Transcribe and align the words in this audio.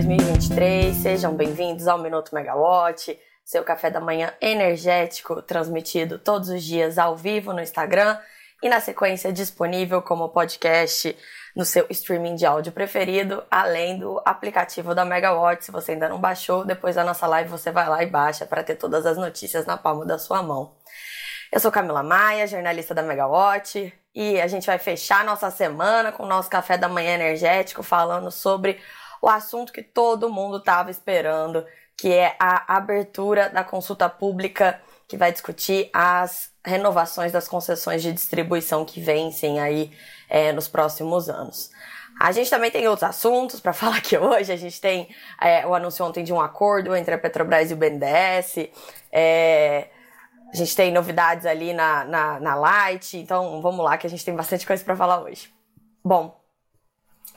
2023. 0.00 0.96
Sejam 0.96 1.34
bem-vindos 1.34 1.86
ao 1.86 1.98
Minuto 1.98 2.34
Megawatt, 2.34 3.18
seu 3.44 3.62
café 3.62 3.90
da 3.90 4.00
manhã 4.00 4.32
energético, 4.40 5.42
transmitido 5.42 6.18
todos 6.18 6.48
os 6.48 6.64
dias 6.64 6.96
ao 6.96 7.14
vivo 7.14 7.52
no 7.52 7.60
Instagram 7.60 8.18
e 8.62 8.68
na 8.70 8.80
sequência 8.80 9.30
disponível 9.30 10.00
como 10.00 10.30
podcast 10.30 11.14
no 11.54 11.66
seu 11.66 11.84
streaming 11.90 12.34
de 12.34 12.46
áudio 12.46 12.72
preferido, 12.72 13.44
além 13.50 13.98
do 13.98 14.22
aplicativo 14.24 14.94
da 14.94 15.04
Megawatt. 15.04 15.66
Se 15.66 15.70
você 15.70 15.92
ainda 15.92 16.08
não 16.08 16.18
baixou, 16.18 16.64
depois 16.64 16.96
da 16.96 17.04
nossa 17.04 17.26
live 17.26 17.50
você 17.50 17.70
vai 17.70 17.86
lá 17.86 18.02
e 18.02 18.06
baixa 18.06 18.46
para 18.46 18.64
ter 18.64 18.76
todas 18.76 19.04
as 19.04 19.18
notícias 19.18 19.66
na 19.66 19.76
palma 19.76 20.06
da 20.06 20.18
sua 20.18 20.42
mão. 20.42 20.74
Eu 21.52 21.60
sou 21.60 21.70
Camila 21.70 22.02
Maia, 22.02 22.46
jornalista 22.46 22.94
da 22.94 23.02
Megawatt, 23.02 23.92
e 24.14 24.40
a 24.40 24.46
gente 24.46 24.66
vai 24.66 24.78
fechar 24.78 25.24
nossa 25.24 25.50
semana 25.50 26.10
com 26.10 26.22
o 26.22 26.28
nosso 26.28 26.48
café 26.48 26.78
da 26.78 26.88
manhã 26.88 27.14
energético 27.14 27.82
falando 27.82 28.30
sobre 28.30 28.80
o 29.22 29.28
assunto 29.28 29.72
que 29.72 29.82
todo 29.82 30.30
mundo 30.30 30.58
estava 30.58 30.90
esperando, 30.90 31.64
que 31.96 32.12
é 32.12 32.36
a 32.38 32.76
abertura 32.76 33.50
da 33.50 33.62
consulta 33.62 34.08
pública 34.08 34.80
que 35.06 35.16
vai 35.16 35.32
discutir 35.32 35.90
as 35.92 36.50
renovações 36.64 37.32
das 37.32 37.48
concessões 37.48 38.02
de 38.02 38.12
distribuição 38.12 38.84
que 38.84 39.00
vencem 39.00 39.60
aí 39.60 39.90
é, 40.28 40.52
nos 40.52 40.68
próximos 40.68 41.28
anos. 41.28 41.70
A 42.20 42.32
gente 42.32 42.50
também 42.50 42.70
tem 42.70 42.86
outros 42.86 43.08
assuntos 43.08 43.60
para 43.60 43.72
falar 43.74 43.96
aqui 43.96 44.16
hoje. 44.16 44.52
A 44.52 44.56
gente 44.56 44.80
tem 44.80 45.08
é, 45.40 45.66
o 45.66 45.74
anúncio 45.74 46.04
ontem 46.04 46.22
de 46.22 46.32
um 46.32 46.40
acordo 46.40 46.94
entre 46.94 47.14
a 47.14 47.18
Petrobras 47.18 47.70
e 47.70 47.74
o 47.74 47.76
BNDES. 47.76 48.68
É, 49.10 49.88
a 50.52 50.56
gente 50.56 50.74
tem 50.74 50.92
novidades 50.92 51.46
ali 51.46 51.72
na, 51.72 52.04
na, 52.04 52.40
na 52.40 52.54
Light, 52.54 53.16
então 53.16 53.62
vamos 53.62 53.84
lá 53.84 53.96
que 53.96 54.06
a 54.06 54.10
gente 54.10 54.24
tem 54.24 54.34
bastante 54.34 54.66
coisa 54.66 54.84
para 54.84 54.96
falar 54.96 55.22
hoje. 55.22 55.52
Bom, 56.04 56.39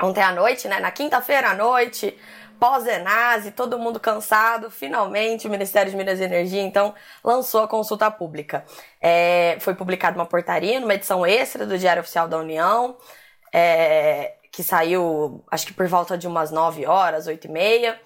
ontem 0.02 0.22
à 0.22 0.32
noite, 0.32 0.68
né, 0.68 0.80
na 0.80 0.92
quinta-feira 0.92 1.50
à 1.50 1.54
noite, 1.54 2.18
pós-Enase, 2.60 3.52
todo 3.52 3.78
mundo 3.78 4.00
cansado, 4.00 4.72
finalmente 4.72 5.48
o 5.48 5.50
Ministério 5.50 5.92
de 5.92 5.98
Minas 5.98 6.20
e 6.20 6.24
Energia, 6.24 6.62
então, 6.62 6.94
lançou 7.24 7.62
a 7.62 7.68
consulta 7.68 8.10
pública. 8.10 8.64
É, 9.02 9.58
foi 9.60 9.76
publicada 9.76 10.18
uma 10.18 10.26
portaria 10.26 10.80
numa 10.80 10.94
edição 10.94 11.26
extra 11.26 11.66
do 11.66 11.78
Diário 11.78 12.02
Oficial 12.02 12.28
da 12.28 12.38
União, 12.38 12.98
é, 13.52 14.36
que 14.52 14.64
saiu, 14.64 15.44
acho 15.52 15.66
que 15.66 15.74
por 15.74 15.88
volta 15.88 16.18
de 16.18 16.28
umas 16.28 16.52
9 16.52 16.86
horas, 16.86 17.28
8 17.28 17.46
e 17.46 17.52
meia, 17.52 18.00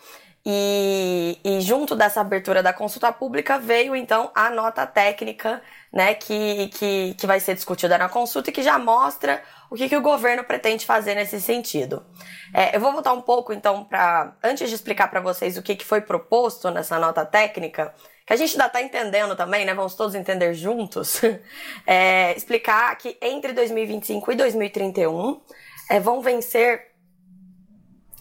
e, 0.50 1.38
e, 1.44 1.60
junto 1.60 1.94
dessa 1.94 2.22
abertura 2.22 2.64
da 2.64 2.72
consulta 2.72 3.12
pública 3.12 3.60
veio 3.60 3.94
então 3.94 4.32
a 4.34 4.50
nota 4.50 4.88
técnica, 4.88 5.62
né, 5.92 6.14
que, 6.14 6.70
que, 6.70 7.16
que 7.16 7.28
vai 7.28 7.38
ser 7.42 7.54
discutida 7.54 7.98
na 7.98 8.08
consulta 8.08 8.50
e 8.50 8.54
que 8.54 8.64
já 8.64 8.80
mostra 8.80 9.44
o 9.70 9.76
que, 9.76 9.90
que 9.90 9.98
o 9.98 10.02
governo 10.02 10.46
pretende 10.46 10.86
fazer 10.86 11.16
nesse 11.16 11.42
sentido. 11.42 12.06
É, 12.54 12.74
eu 12.74 12.80
vou 12.80 12.94
voltar 12.94 13.12
um 13.12 13.20
pouco 13.20 13.52
então 13.52 13.84
para 13.84 14.38
antes 14.42 14.70
de 14.70 14.76
explicar 14.76 15.10
para 15.10 15.20
vocês 15.20 15.58
o 15.58 15.62
que, 15.62 15.76
que 15.76 15.84
foi 15.84 16.00
proposto 16.00 16.72
nessa 16.72 16.98
nota 16.98 17.26
técnica, 17.26 17.94
que 18.26 18.32
a 18.32 18.38
gente 18.38 18.54
ainda 18.54 18.68
está 18.68 18.82
entendendo 18.82 19.36
também, 19.36 19.66
né? 19.66 19.74
Vamos 19.74 19.96
todos 19.96 20.16
entender 20.16 20.54
juntos. 20.54 21.20
É, 21.86 22.34
explicar 22.38 22.98
que 22.98 23.18
entre 23.22 23.52
2025 23.52 24.32
e 24.32 24.36
2031 24.36 25.42
é, 25.90 26.00
vão 26.00 26.22
vencer 26.22 26.87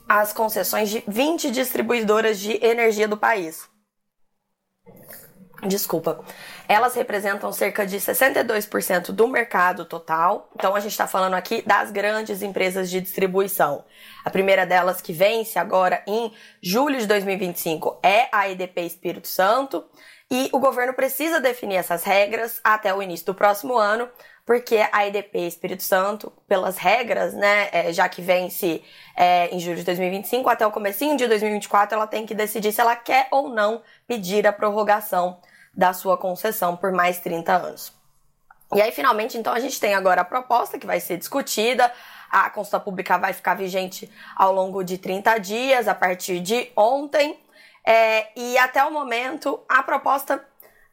as 0.09 0.33
concessões 0.33 0.89
de 0.91 1.03
20 1.07 1.51
distribuidoras 1.51 2.39
de 2.39 2.65
energia 2.65 3.09
do 3.09 3.17
país. 3.17 3.69
Desculpa. 5.63 6.23
Elas 6.69 6.95
representam 6.95 7.51
cerca 7.51 7.87
de 7.87 7.97
62% 7.97 9.07
do 9.07 9.27
mercado 9.27 9.85
total. 9.85 10.51
Então 10.55 10.77
a 10.77 10.81
gente 10.81 10.93
está 10.93 11.07
falando 11.07 11.35
aqui 11.35 11.63
das 11.63 11.91
grandes 11.91 12.43
empresas 12.43 12.91
de 12.91 13.01
distribuição. 13.01 13.85
A 14.25 14.31
primeira 14.31 14.67
delas 14.67 15.01
que 15.01 15.13
vence 15.13 15.59
agora 15.59 16.03
em 16.07 16.33
julho 16.63 16.99
de 16.99 17.07
2025 17.07 18.01
é 18.03 18.29
a 18.31 18.49
EDP 18.49 18.83
Espírito 18.83 19.29
Santo. 19.29 19.85
E 20.31 20.51
o 20.53 20.59
governo 20.59 20.93
precisa 20.93 21.41
definir 21.41 21.77
essas 21.77 22.05
regras 22.05 22.61
até 22.63 22.93
o 22.95 23.03
início 23.03 23.27
do 23.27 23.35
próximo 23.35 23.77
ano 23.77 24.09
porque 24.47 24.87
a 24.93 25.05
EDP 25.05 25.41
Espírito 25.41 25.83
Santo, 25.83 26.33
pelas 26.47 26.79
regras, 26.79 27.35
né, 27.35 27.69
é, 27.73 27.93
já 27.93 28.09
que 28.09 28.23
vence 28.23 28.81
é, 29.17 29.49
em 29.53 29.59
julho 29.59 29.79
de 29.79 29.83
2025 29.83 30.49
até 30.49 30.65
o 30.65 30.71
comecinho 30.71 31.17
de 31.17 31.27
2024, 31.27 31.97
ela 31.97 32.07
tem 32.07 32.25
que 32.25 32.33
decidir 32.33 32.73
se 32.73 32.81
ela 32.81 32.95
quer 32.95 33.27
ou 33.33 33.49
não 33.49 33.83
pedir 34.07 34.47
a 34.47 34.53
prorrogação 34.53 35.41
da 35.75 35.93
sua 35.93 36.17
concessão 36.17 36.77
por 36.77 36.93
mais 36.93 37.19
30 37.19 37.53
anos. 37.53 37.93
E 38.73 38.81
aí, 38.81 38.93
finalmente, 38.93 39.37
então, 39.37 39.53
a 39.53 39.61
gente 39.61 39.81
tem 39.81 39.95
agora 39.95 40.21
a 40.21 40.25
proposta 40.25 40.79
que 40.79 40.87
vai 40.87 41.01
ser 41.01 41.17
discutida. 41.17 41.93
A 42.31 42.49
consulta 42.51 42.81
pública 42.81 43.19
vai 43.19 43.33
ficar 43.33 43.55
vigente 43.55 44.11
ao 44.37 44.53
longo 44.53 44.83
de 44.83 44.97
30 44.97 45.39
dias, 45.39 45.87
a 45.89 45.95
partir 45.95 46.41
de 46.41 46.71
ontem. 46.77 47.39
É, 47.85 48.29
e 48.37 48.59
até 48.59 48.85
o 48.85 48.93
momento, 48.93 49.61
a 49.69 49.83
proposta 49.83 50.45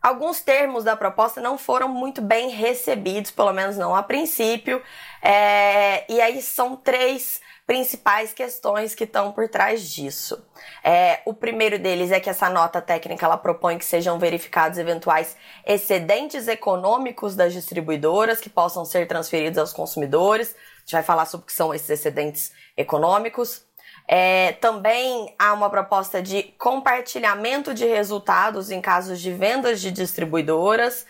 Alguns 0.04 0.42
termos 0.42 0.84
da 0.84 0.98
proposta 0.98 1.40
não 1.40 1.58
foram 1.58 1.88
muito 1.88 2.22
bem 2.22 2.50
recebidos, 2.50 3.32
pelo 3.32 3.54
menos 3.54 3.78
não 3.78 3.96
a 3.96 4.04
princípio. 4.04 4.84
É, 5.22 6.04
e 6.12 6.20
aí 6.20 6.42
são 6.42 6.76
três 6.76 7.40
principais 7.66 8.34
questões 8.34 8.94
que 8.94 9.06
estão 9.06 9.32
por 9.32 9.48
trás 9.48 9.90
disso. 9.90 10.46
É, 10.84 11.22
o 11.26 11.34
primeiro 11.34 11.80
deles 11.80 12.12
é 12.12 12.20
que 12.20 12.30
essa 12.30 12.50
nota 12.50 12.82
técnica 12.82 13.26
ela 13.26 13.38
propõe 13.38 13.78
que 13.78 13.86
sejam 13.86 14.20
verificados 14.20 14.78
eventuais 14.78 15.38
excedentes 15.66 16.50
econômicos 16.50 17.34
das 17.34 17.54
distribuidoras 17.54 18.42
que 18.42 18.50
possam 18.50 18.84
ser 18.84 19.08
transferidos 19.08 19.58
aos 19.58 19.72
consumidores. 19.72 20.54
A 20.54 20.80
gente 20.82 20.92
vai 20.92 21.04
falar 21.04 21.26
sobre 21.26 21.46
o 21.46 21.48
que 21.48 21.54
são 21.54 21.74
esses 21.74 21.90
excedentes 21.90 22.52
econômicos. 22.76 23.64
É, 24.08 24.54
também 24.54 25.34
há 25.40 25.54
uma 25.54 25.70
proposta 25.70 26.22
de 26.22 26.44
compartilhamento 26.58 27.74
de 27.74 27.86
resultados 27.86 28.70
em 28.70 28.82
casos 28.82 29.20
de 29.20 29.32
vendas 29.32 29.82
de 29.82 29.92
distribuidoras. 29.92 31.06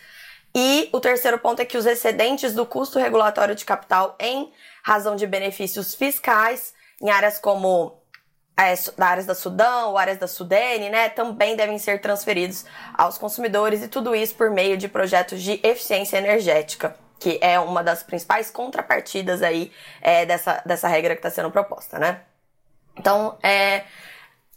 E 0.54 0.88
o 0.92 1.00
terceiro 1.00 1.38
ponto 1.38 1.60
é 1.60 1.64
que 1.64 1.76
os 1.76 1.86
excedentes 1.86 2.54
do 2.54 2.64
custo 2.64 2.98
regulatório 2.98 3.54
de 3.54 3.64
capital 3.64 4.16
em 4.20 4.52
razão 4.82 5.16
de 5.16 5.26
benefícios 5.26 5.94
fiscais 5.94 6.72
em 7.02 7.10
áreas 7.10 7.38
como 7.38 8.00
é, 8.56 8.72
áreas 9.02 9.26
da 9.26 9.34
Sudão 9.34 9.90
ou 9.90 9.98
áreas 9.98 10.18
da 10.18 10.28
Sudene, 10.28 10.88
né, 10.90 11.08
também 11.08 11.56
devem 11.56 11.78
ser 11.78 12.00
transferidos 12.00 12.64
aos 12.96 13.18
consumidores 13.18 13.82
e 13.82 13.88
tudo 13.88 14.14
isso 14.14 14.34
por 14.36 14.50
meio 14.50 14.76
de 14.76 14.88
projetos 14.88 15.42
de 15.42 15.58
eficiência 15.62 16.18
energética, 16.18 16.94
que 17.18 17.38
é 17.40 17.58
uma 17.58 17.82
das 17.82 18.04
principais 18.04 18.50
contrapartidas 18.50 19.42
aí 19.42 19.72
é, 20.00 20.24
dessa, 20.24 20.62
dessa 20.64 20.86
regra 20.86 21.14
que 21.14 21.18
está 21.18 21.30
sendo 21.30 21.50
proposta, 21.50 21.98
né? 21.98 22.20
Então, 22.96 23.36
é 23.42 23.84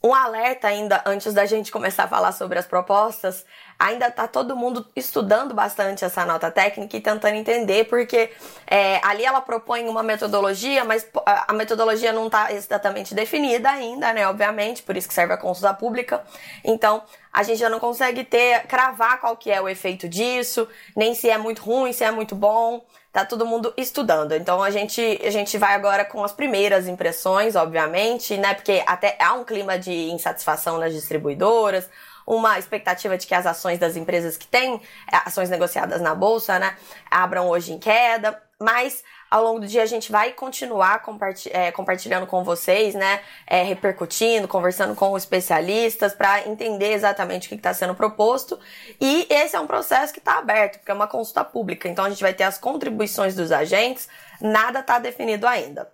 um 0.03 0.13
alerta 0.13 0.67
ainda 0.67 1.01
antes 1.05 1.33
da 1.33 1.45
gente 1.45 1.71
começar 1.71 2.03
a 2.03 2.07
falar 2.07 2.31
sobre 2.31 2.59
as 2.59 2.65
propostas. 2.65 3.45
Ainda 3.79 4.09
tá 4.09 4.27
todo 4.27 4.55
mundo 4.55 4.85
estudando 4.95 5.53
bastante 5.53 6.05
essa 6.05 6.25
nota 6.25 6.49
técnica 6.49 6.97
e 6.97 7.01
tentando 7.01 7.35
entender, 7.35 7.85
porque 7.85 8.31
é, 8.65 8.99
ali 9.03 9.25
ela 9.25 9.41
propõe 9.41 9.87
uma 9.87 10.01
metodologia, 10.01 10.83
mas 10.83 11.07
a 11.25 11.53
metodologia 11.53 12.13
não 12.13 12.27
está 12.27 12.51
exatamente 12.53 13.13
definida 13.13 13.69
ainda, 13.69 14.13
né? 14.13 14.27
Obviamente, 14.27 14.81
por 14.81 14.95
isso 14.95 15.07
que 15.07 15.13
serve 15.13 15.33
a 15.33 15.37
consulta 15.37 15.73
pública. 15.73 16.23
Então, 16.63 17.03
a 17.31 17.43
gente 17.43 17.59
já 17.59 17.69
não 17.69 17.79
consegue 17.79 18.23
ter, 18.23 18.65
cravar 18.67 19.19
qual 19.19 19.35
que 19.35 19.51
é 19.51 19.61
o 19.61 19.69
efeito 19.69 20.07
disso, 20.07 20.67
nem 20.95 21.13
se 21.13 21.29
é 21.29 21.37
muito 21.37 21.61
ruim, 21.61 21.91
se 21.91 22.03
é 22.03 22.11
muito 22.11 22.35
bom 22.35 22.83
tá 23.23 23.25
todo 23.25 23.45
mundo 23.45 23.73
estudando. 23.75 24.33
Então 24.33 24.61
a 24.61 24.69
gente, 24.69 25.01
a 25.23 25.31
gente 25.31 25.57
vai 25.57 25.73
agora 25.73 26.05
com 26.05 26.23
as 26.23 26.31
primeiras 26.31 26.87
impressões, 26.87 27.55
obviamente, 27.55 28.37
né? 28.37 28.53
Porque 28.53 28.83
até 28.85 29.17
há 29.19 29.33
um 29.33 29.43
clima 29.43 29.79
de 29.79 30.11
insatisfação 30.11 30.77
nas 30.77 30.93
distribuidoras, 30.93 31.89
uma 32.27 32.59
expectativa 32.59 33.17
de 33.17 33.25
que 33.25 33.33
as 33.33 33.47
ações 33.47 33.79
das 33.79 33.95
empresas 33.95 34.37
que 34.37 34.45
têm 34.45 34.75
é, 35.11 35.17
ações 35.25 35.49
negociadas 35.49 35.99
na 35.99 36.13
bolsa, 36.13 36.59
né, 36.59 36.75
abram 37.09 37.47
hoje 37.47 37.73
em 37.73 37.79
queda, 37.79 38.39
mas 38.59 39.03
ao 39.29 39.43
longo 39.43 39.59
do 39.59 39.67
dia 39.67 39.83
a 39.83 39.85
gente 39.85 40.11
vai 40.11 40.31
continuar 40.31 41.03
é, 41.51 41.71
compartilhando 41.71 42.25
com 42.25 42.43
vocês, 42.43 42.95
né? 42.95 43.21
É, 43.45 43.63
repercutindo, 43.63 44.47
conversando 44.47 44.95
com 44.95 45.15
especialistas 45.17 46.13
para 46.13 46.47
entender 46.47 46.93
exatamente 46.93 47.47
o 47.47 47.49
que 47.49 47.55
está 47.55 47.73
sendo 47.73 47.93
proposto. 47.93 48.59
E 48.99 49.27
esse 49.29 49.55
é 49.55 49.59
um 49.59 49.67
processo 49.67 50.13
que 50.13 50.19
está 50.19 50.37
aberto, 50.37 50.79
porque 50.79 50.91
é 50.91 50.93
uma 50.93 51.07
consulta 51.07 51.43
pública. 51.43 51.87
Então 51.89 52.05
a 52.05 52.09
gente 52.09 52.21
vai 52.21 52.33
ter 52.33 52.43
as 52.43 52.57
contribuições 52.57 53.35
dos 53.35 53.51
agentes, 53.51 54.07
nada 54.39 54.79
está 54.79 54.99
definido 54.99 55.45
ainda. 55.45 55.91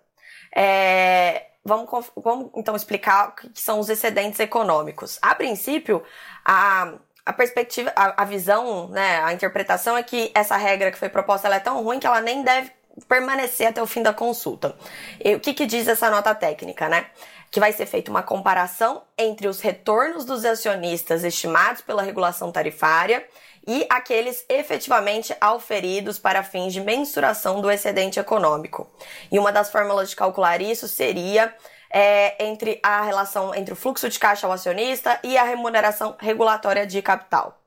É, 0.56 1.47
vamos, 1.65 1.89
vamos 2.15 2.51
então 2.56 2.75
explicar 2.75 3.29
o 3.29 3.31
que 3.31 3.50
são 3.59 3.79
os 3.79 3.89
excedentes 3.89 4.39
econômicos. 4.39 5.18
A 5.21 5.33
princípio, 5.33 6.03
a 6.45 6.94
a 7.25 7.31
perspectiva, 7.31 7.91
a, 7.95 8.24
a, 8.24 8.25
visão, 8.25 8.89
né, 8.89 9.24
a 9.24 9.31
interpretação 9.33 9.95
é 9.95 10.03
que 10.03 10.31
essa 10.36 10.57
regra 10.57 10.91
que 10.91 10.97
foi 10.97 11.09
proposta 11.09 11.47
é 11.47 11.59
tão 11.59 11.81
ruim 11.81 12.00
que 12.00 12.06
ela 12.06 12.19
nem 12.19 12.44
deve 12.44 12.71
permanecer 13.07 13.67
até 13.67 13.81
o 13.81 13.87
fim 13.87 14.01
da 14.01 14.13
consulta. 14.13 14.75
E 15.23 15.35
o 15.35 15.39
que, 15.39 15.53
que 15.53 15.65
diz 15.65 15.87
essa 15.87 16.09
nota 16.09 16.33
técnica, 16.35 16.87
né? 16.87 17.07
Que 17.49 17.59
vai 17.59 17.71
ser 17.71 17.85
feita 17.85 18.09
uma 18.09 18.23
comparação 18.23 19.03
entre 19.17 19.47
os 19.47 19.61
retornos 19.61 20.25
dos 20.25 20.43
acionistas 20.45 21.23
estimados 21.23 21.81
pela 21.81 22.01
regulação 22.01 22.51
tarifária 22.51 23.25
e 23.65 23.85
aqueles 23.89 24.45
efetivamente 24.49 25.35
auferidos 25.39 26.19
para 26.19 26.43
fins 26.43 26.73
de 26.73 26.81
mensuração 26.81 27.61
do 27.61 27.71
excedente 27.71 28.19
econômico. 28.19 28.89
E 29.31 29.39
uma 29.39 29.51
das 29.51 29.71
fórmulas 29.71 30.09
de 30.09 30.15
calcular 30.15 30.61
isso 30.61 30.87
seria 30.87 31.53
é, 31.93 32.43
entre 32.43 32.79
a 32.81 33.03
relação 33.03 33.53
entre 33.53 33.73
o 33.73 33.77
fluxo 33.77 34.09
de 34.09 34.19
caixa 34.19 34.47
ao 34.47 34.53
acionista 34.53 35.19
e 35.23 35.37
a 35.37 35.43
remuneração 35.43 36.15
regulatória 36.19 36.87
de 36.87 37.01
capital. 37.01 37.61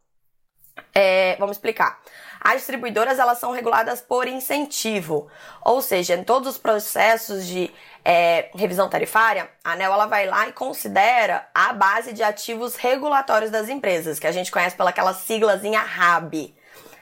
É, 0.95 1.37
vamos 1.37 1.57
explicar. 1.57 2.01
As 2.49 2.59
distribuidoras 2.59 3.19
elas 3.19 3.39
são 3.39 3.51
reguladas 3.51 4.01
por 4.01 4.29
incentivo, 4.29 5.29
ou 5.65 5.83
seja, 5.83 6.15
em 6.15 6.23
todos 6.23 6.51
os 6.51 6.57
processos 6.57 7.45
de 7.45 7.73
é, 8.05 8.51
revisão 8.55 8.89
tarifária, 8.89 9.51
a 9.65 9.73
ANEL 9.73 9.93
ela 9.93 10.07
vai 10.07 10.27
lá 10.29 10.47
e 10.47 10.53
considera 10.53 11.45
a 11.53 11.73
base 11.73 12.13
de 12.13 12.23
ativos 12.23 12.77
regulatórios 12.77 13.51
das 13.51 13.69
empresas, 13.69 14.21
que 14.21 14.29
a 14.29 14.31
gente 14.31 14.53
conhece 14.53 14.77
pelaquela 14.77 15.13
siglazinha 15.13 15.81
RAB, 15.81 16.55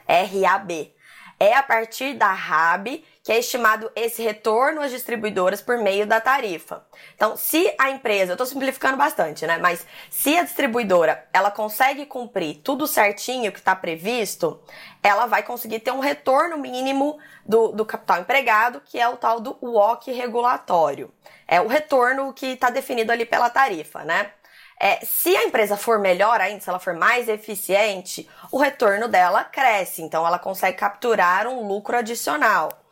R-A-B. 0.09 0.95
É 1.39 1.55
a 1.55 1.63
partir 1.63 2.15
da 2.15 2.33
RAB 2.33 3.05
que 3.25 3.33
é 3.33 3.39
estimado 3.39 3.91
esse 3.97 4.23
retorno 4.23 4.83
às 4.83 4.91
distribuidoras 4.91 5.63
por 5.63 5.79
meio 5.79 6.07
da 6.07 6.21
tarifa. 6.21 6.85
Então, 7.15 7.39
se 7.39 7.75
a 7.79 7.89
empresa, 7.89 8.33
eu 8.33 8.35
estou 8.35 8.47
simplificando 8.47 8.99
bastante, 8.99 9.47
né? 9.47 9.57
Mas 9.57 9.87
se 10.11 10.37
a 10.37 10.43
distribuidora 10.43 11.27
ela 11.33 11.51
consegue 11.51 12.05
cumprir 12.05 12.61
tudo 12.63 12.87
certinho 12.87 13.51
que 13.51 13.59
está 13.59 13.75
previsto, 13.75 14.61
ela 15.03 15.25
vai 15.25 15.43
conseguir 15.43 15.81
ter 15.81 15.91
um 15.91 16.01
retorno 16.01 16.59
mínimo 16.59 17.19
do, 17.47 17.69
do 17.69 17.87
capital 17.87 18.21
empregado, 18.21 18.83
que 18.85 19.01
é 19.01 19.09
o 19.09 19.17
tal 19.17 19.41
do 19.41 19.57
WOC 19.63 20.13
regulatório. 20.13 21.11
É 21.49 21.63
o 21.63 21.67
retorno 21.67 22.31
que 22.35 22.49
está 22.49 22.69
definido 22.69 23.11
ali 23.11 23.25
pela 23.25 23.49
tarifa, 23.49 24.05
né? 24.05 24.33
É, 24.79 25.03
se 25.03 25.35
a 25.35 25.45
empresa 25.45 25.79
for 25.79 25.99
melhor 25.99 26.43
ainda, 26.43 26.61
se 26.61 26.69
ela 26.69 26.79
for 26.79 26.93
mais 26.93 27.27
eficiente, 27.27 28.29
o 28.53 28.59
retorno 28.59 29.09
dela 29.09 29.45
cresce, 29.45 30.03
então 30.03 30.27
ela 30.27 30.39
consegue 30.39 30.77
capturar 30.77 31.47
um 31.47 31.67
lucro 31.67 31.97
adicional. 31.97 32.84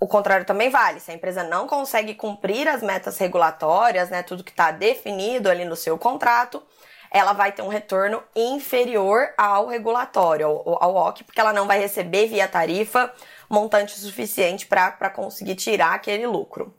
O 0.00 0.06
contrário 0.06 0.46
também 0.46 0.70
vale. 0.70 1.00
Se 1.00 1.10
a 1.10 1.14
empresa 1.14 1.42
não 1.42 1.66
consegue 1.66 2.14
cumprir 2.14 2.68
as 2.68 2.82
metas 2.82 3.18
regulatórias, 3.18 4.10
né, 4.10 4.22
tudo 4.22 4.44
que 4.44 4.50
está 4.50 4.70
definido 4.70 5.50
ali 5.50 5.64
no 5.64 5.74
seu 5.74 5.98
contrato, 5.98 6.62
ela 7.10 7.32
vai 7.32 7.52
ter 7.52 7.62
um 7.62 7.68
retorno 7.68 8.22
inferior 8.36 9.32
ao 9.36 9.66
regulatório, 9.66 10.46
ao, 10.46 10.82
ao 10.82 11.08
OC, 11.08 11.24
porque 11.24 11.40
ela 11.40 11.52
não 11.52 11.66
vai 11.66 11.78
receber 11.78 12.26
via 12.26 12.46
tarifa 12.46 13.12
montante 13.48 13.98
suficiente 13.98 14.66
para 14.66 15.10
conseguir 15.10 15.54
tirar 15.54 15.94
aquele 15.94 16.26
lucro. 16.26 16.74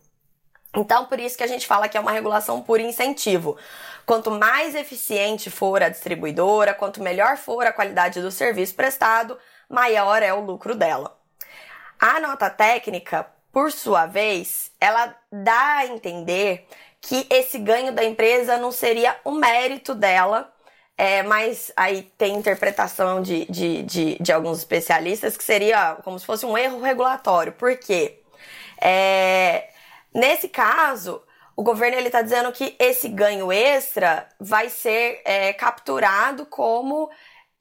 Então, 0.76 1.06
por 1.06 1.20
isso 1.20 1.36
que 1.36 1.44
a 1.44 1.48
gente 1.48 1.66
fala 1.66 1.90
que 1.90 1.98
é 1.98 2.00
uma 2.00 2.12
regulação 2.12 2.62
por 2.62 2.80
incentivo. 2.80 3.58
Quanto 4.06 4.30
mais 4.30 4.76
eficiente 4.76 5.50
for 5.50 5.82
a 5.82 5.90
distribuidora, 5.90 6.76
quanto 6.76 7.02
melhor 7.02 7.38
for 7.38 7.66
a 7.66 7.74
qualidade 7.74 8.22
do 8.22 8.30
serviço 8.30 8.76
prestado, 8.76 9.38
maior 9.68 10.22
é 10.22 10.32
o 10.32 10.42
lucro 10.42 10.76
dela. 10.76 11.19
A 12.00 12.20
nota 12.22 12.50
técnica, 12.50 13.28
por 13.52 13.74
sua 13.74 14.06
vez, 14.06 14.72
ela 14.80 15.14
dá 15.30 15.78
a 15.80 15.88
entender 15.88 16.66
que 17.02 17.28
esse 17.30 17.60
ganho 17.60 17.92
da 17.92 18.04
empresa 18.06 18.58
não 18.58 18.72
seria 18.72 19.18
um 19.26 19.34
mérito 19.34 19.94
dela, 19.94 20.54
é, 20.98 21.24
mas 21.24 21.72
aí 21.76 22.04
tem 22.18 22.36
interpretação 22.36 23.22
de, 23.22 23.46
de, 23.46 23.84
de, 23.84 24.18
de, 24.20 24.32
alguns 24.32 24.60
especialistas 24.60 25.36
que 25.36 25.44
seria 25.44 25.96
como 26.04 26.18
se 26.18 26.26
fosse 26.26 26.46
um 26.46 26.58
erro 26.58 26.82
regulatório. 26.82 27.52
Por 27.54 27.78
quê? 27.78 28.22
É, 28.82 29.70
nesse 30.14 30.48
caso, 30.48 31.22
o 31.56 31.64
governo 31.64 31.98
ele 31.98 32.08
está 32.08 32.22
dizendo 32.22 32.52
que 32.54 32.76
esse 32.80 33.10
ganho 33.10 33.52
extra 33.52 34.28
vai 34.40 34.70
ser 34.70 35.22
é, 35.26 35.52
capturado 35.52 36.46
como 36.46 37.10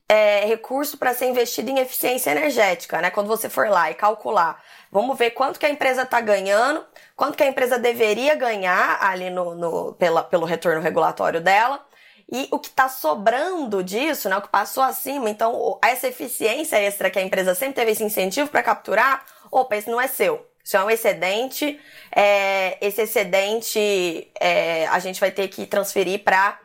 é, 0.08 0.46
recurso 0.46 0.96
para 0.96 1.12
ser 1.12 1.26
investido 1.26 1.70
em 1.70 1.78
eficiência 1.78 2.30
energética, 2.30 3.00
né? 3.00 3.10
Quando 3.10 3.26
você 3.26 3.48
for 3.48 3.68
lá 3.68 3.90
e 3.90 3.94
calcular, 3.94 4.62
vamos 4.90 5.18
ver 5.18 5.32
quanto 5.32 5.60
que 5.60 5.66
a 5.66 5.70
empresa 5.70 6.02
está 6.02 6.20
ganhando, 6.20 6.84
quanto 7.14 7.36
que 7.36 7.42
a 7.42 7.46
empresa 7.46 7.78
deveria 7.78 8.34
ganhar 8.34 8.98
ali 9.02 9.28
no, 9.28 9.54
no 9.54 9.92
pela, 9.94 10.22
pelo 10.22 10.46
retorno 10.46 10.80
regulatório 10.80 11.40
dela, 11.40 11.84
e 12.30 12.48
o 12.50 12.58
que 12.58 12.68
está 12.68 12.88
sobrando 12.88 13.82
disso, 13.82 14.28
né, 14.28 14.36
o 14.36 14.42
que 14.42 14.48
passou 14.48 14.82
acima, 14.82 15.30
então 15.30 15.78
essa 15.82 16.08
eficiência 16.08 16.76
extra 16.76 17.10
que 17.10 17.18
a 17.18 17.22
empresa 17.22 17.54
sempre 17.54 17.76
teve 17.76 17.92
esse 17.92 18.04
incentivo 18.04 18.50
para 18.50 18.62
capturar, 18.62 19.24
opa, 19.50 19.76
esse 19.76 19.90
não 19.90 20.00
é 20.00 20.06
seu. 20.06 20.46
Isso 20.62 20.76
é 20.76 20.84
um 20.84 20.90
excedente, 20.90 21.80
é, 22.14 22.76
esse 22.86 23.00
excedente 23.00 24.30
é, 24.38 24.86
a 24.88 24.98
gente 24.98 25.18
vai 25.18 25.30
ter 25.30 25.48
que 25.48 25.66
transferir 25.66 26.22
para 26.22 26.60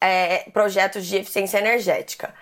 é, 0.00 0.50
projetos 0.52 1.04
de 1.06 1.16
eficiência 1.16 1.58
energética. 1.58 2.32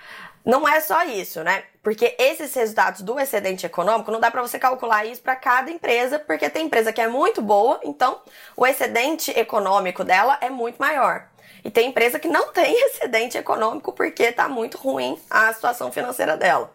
Não 0.44 0.66
é 0.66 0.80
só 0.80 1.04
isso, 1.04 1.42
né? 1.42 1.64
Porque 1.82 2.16
esses 2.18 2.54
resultados 2.54 3.02
do 3.02 3.18
excedente 3.18 3.66
econômico 3.66 4.10
não 4.10 4.20
dá 4.20 4.30
para 4.30 4.42
você 4.42 4.58
calcular 4.58 5.04
isso 5.04 5.20
para 5.20 5.36
cada 5.36 5.70
empresa, 5.70 6.18
porque 6.18 6.48
tem 6.48 6.66
empresa 6.66 6.92
que 6.92 7.00
é 7.00 7.08
muito 7.08 7.42
boa, 7.42 7.80
então 7.84 8.20
o 8.56 8.66
excedente 8.66 9.30
econômico 9.38 10.02
dela 10.02 10.38
é 10.40 10.48
muito 10.48 10.78
maior. 10.78 11.28
E 11.62 11.70
tem 11.70 11.88
empresa 11.88 12.18
que 12.18 12.28
não 12.28 12.48
tem 12.52 12.74
excedente 12.86 13.36
econômico 13.36 13.92
porque 13.92 14.24
está 14.24 14.48
muito 14.48 14.78
ruim 14.78 15.20
a 15.28 15.52
situação 15.52 15.92
financeira 15.92 16.36
dela. 16.36 16.74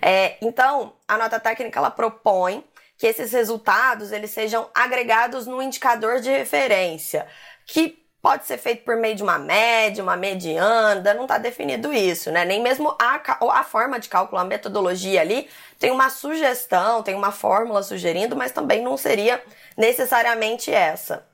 É, 0.00 0.36
então, 0.40 0.92
a 1.06 1.16
nota 1.16 1.40
técnica 1.40 1.78
ela 1.78 1.90
propõe 1.90 2.64
que 2.96 3.06
esses 3.06 3.32
resultados 3.32 4.10
eles 4.10 4.30
sejam 4.30 4.68
agregados 4.74 5.46
no 5.46 5.62
indicador 5.62 6.20
de 6.20 6.30
referência, 6.30 7.26
que 7.64 8.04
Pode 8.20 8.46
ser 8.46 8.58
feito 8.58 8.84
por 8.84 8.96
meio 8.96 9.14
de 9.14 9.22
uma 9.22 9.38
média, 9.38 10.02
uma 10.02 10.16
mediana, 10.16 11.14
não 11.14 11.22
está 11.22 11.38
definido 11.38 11.92
isso, 11.92 12.32
né? 12.32 12.44
Nem 12.44 12.60
mesmo 12.60 12.96
a, 13.00 13.20
a 13.52 13.62
forma 13.62 14.00
de 14.00 14.08
cálculo, 14.08 14.40
a 14.40 14.44
metodologia 14.44 15.20
ali, 15.20 15.48
tem 15.78 15.92
uma 15.92 16.10
sugestão, 16.10 17.02
tem 17.02 17.14
uma 17.14 17.30
fórmula 17.30 17.80
sugerindo, 17.82 18.34
mas 18.34 18.50
também 18.50 18.82
não 18.82 18.96
seria 18.96 19.40
necessariamente 19.76 20.72
essa. 20.72 21.24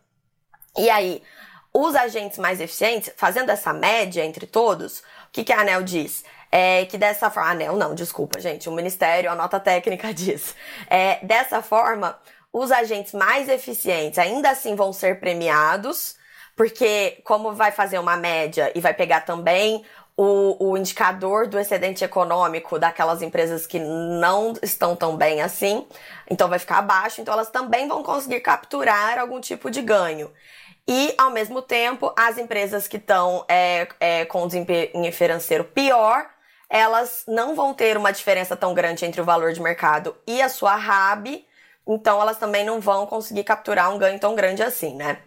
E 0.77 0.91
aí, 0.91 1.23
os 1.73 1.95
agentes 1.95 2.39
mais 2.39 2.61
eficientes, 2.61 3.13
fazendo 3.17 3.51
essa 3.51 3.73
média 3.73 4.23
entre 4.23 4.47
todos, 4.47 5.01
o 5.01 5.05
que, 5.33 5.43
que 5.43 5.53
a 5.53 5.61
ANEL 5.61 5.83
diz? 5.83 6.23
É 6.53 6.85
que 6.85 6.99
dessa 6.99 7.31
forma. 7.31 7.51
ANEL 7.51 7.77
não, 7.77 7.95
desculpa, 7.95 8.39
gente. 8.39 8.69
O 8.69 8.73
Ministério, 8.73 9.31
a 9.31 9.35
nota 9.35 9.59
técnica 9.59 10.13
diz. 10.15 10.55
É, 10.89 11.19
dessa 11.25 11.63
forma, 11.63 12.19
os 12.53 12.71
agentes 12.71 13.15
mais 13.15 13.49
eficientes 13.49 14.19
ainda 14.19 14.51
assim 14.51 14.77
vão 14.77 14.93
ser 14.93 15.19
premiados 15.19 16.17
porque, 16.56 17.21
como 17.25 17.53
vai 17.53 17.73
fazer 17.73 17.99
uma 17.99 18.17
média 18.17 18.73
e 18.75 18.81
vai 18.81 18.95
pegar 18.95 19.23
também 19.23 19.85
o, 20.17 20.71
o, 20.71 20.77
indicador 20.77 21.49
do 21.49 21.59
excedente 21.59 22.05
econômico 22.05 22.79
daquelas 22.79 23.21
empresas 23.21 23.67
que 23.67 23.81
não 23.81 24.55
estão 24.62 24.95
tão 24.95 25.17
bem 25.17 25.43
assim, 25.43 25.87
então 26.31 26.49
vai 26.49 26.59
ficar 26.59 26.78
abaixo, 26.78 27.21
então 27.21 27.35
elas 27.35 27.50
também 27.50 27.88
vão 27.88 28.02
conseguir 28.02 28.40
capturar 28.40 29.19
algum 29.19 29.40
tipo 29.40 29.71
de 29.71 29.83
ganho. 29.83 30.31
E, 30.87 31.14
ao 31.19 31.31
mesmo 31.31 31.62
tempo, 31.62 32.12
as 32.17 32.38
empresas 32.38 32.87
que 32.87 32.99
estão 32.99 33.45
é, 33.49 33.88
é, 33.99 34.25
com 34.26 34.47
desempenho 34.47 35.12
financeiro 35.12 35.64
pior, 35.64 36.28
elas 36.69 37.25
não 37.26 37.55
vão 37.55 37.73
ter 37.73 37.97
uma 37.97 38.12
diferença 38.12 38.55
tão 38.55 38.75
grande 38.75 39.05
entre 39.05 39.21
o 39.21 39.25
valor 39.25 39.52
de 39.52 39.62
mercado 39.62 40.14
e 40.26 40.43
a 40.43 40.49
sua 40.49 40.76
RAB, 40.76 41.45
então 41.87 42.21
elas 42.21 42.37
também 42.38 42.64
não 42.64 42.81
vão 42.81 43.07
conseguir 43.07 43.45
capturar 43.45 43.90
um 43.93 43.99
ganho 43.99 44.19
tão 44.21 44.35
grande 44.35 44.62
assim, 44.62 44.95
né? 44.95 45.19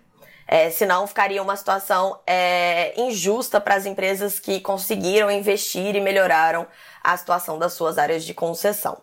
É, 0.47 0.69
senão 0.69 1.05
ficaria 1.05 1.43
uma 1.43 1.57
situação 1.57 2.19
é, 2.25 2.93
injusta 2.99 3.59
para 3.59 3.75
as 3.75 3.85
empresas 3.85 4.39
que 4.39 4.61
conseguiram 4.61 5.29
investir 5.29 5.95
e 5.95 5.99
melhoraram 5.99 6.65
a 7.03 7.17
situação 7.17 7.59
das 7.59 7.73
suas 7.73 7.97
áreas 7.97 8.23
de 8.23 8.33
concessão. 8.33 9.01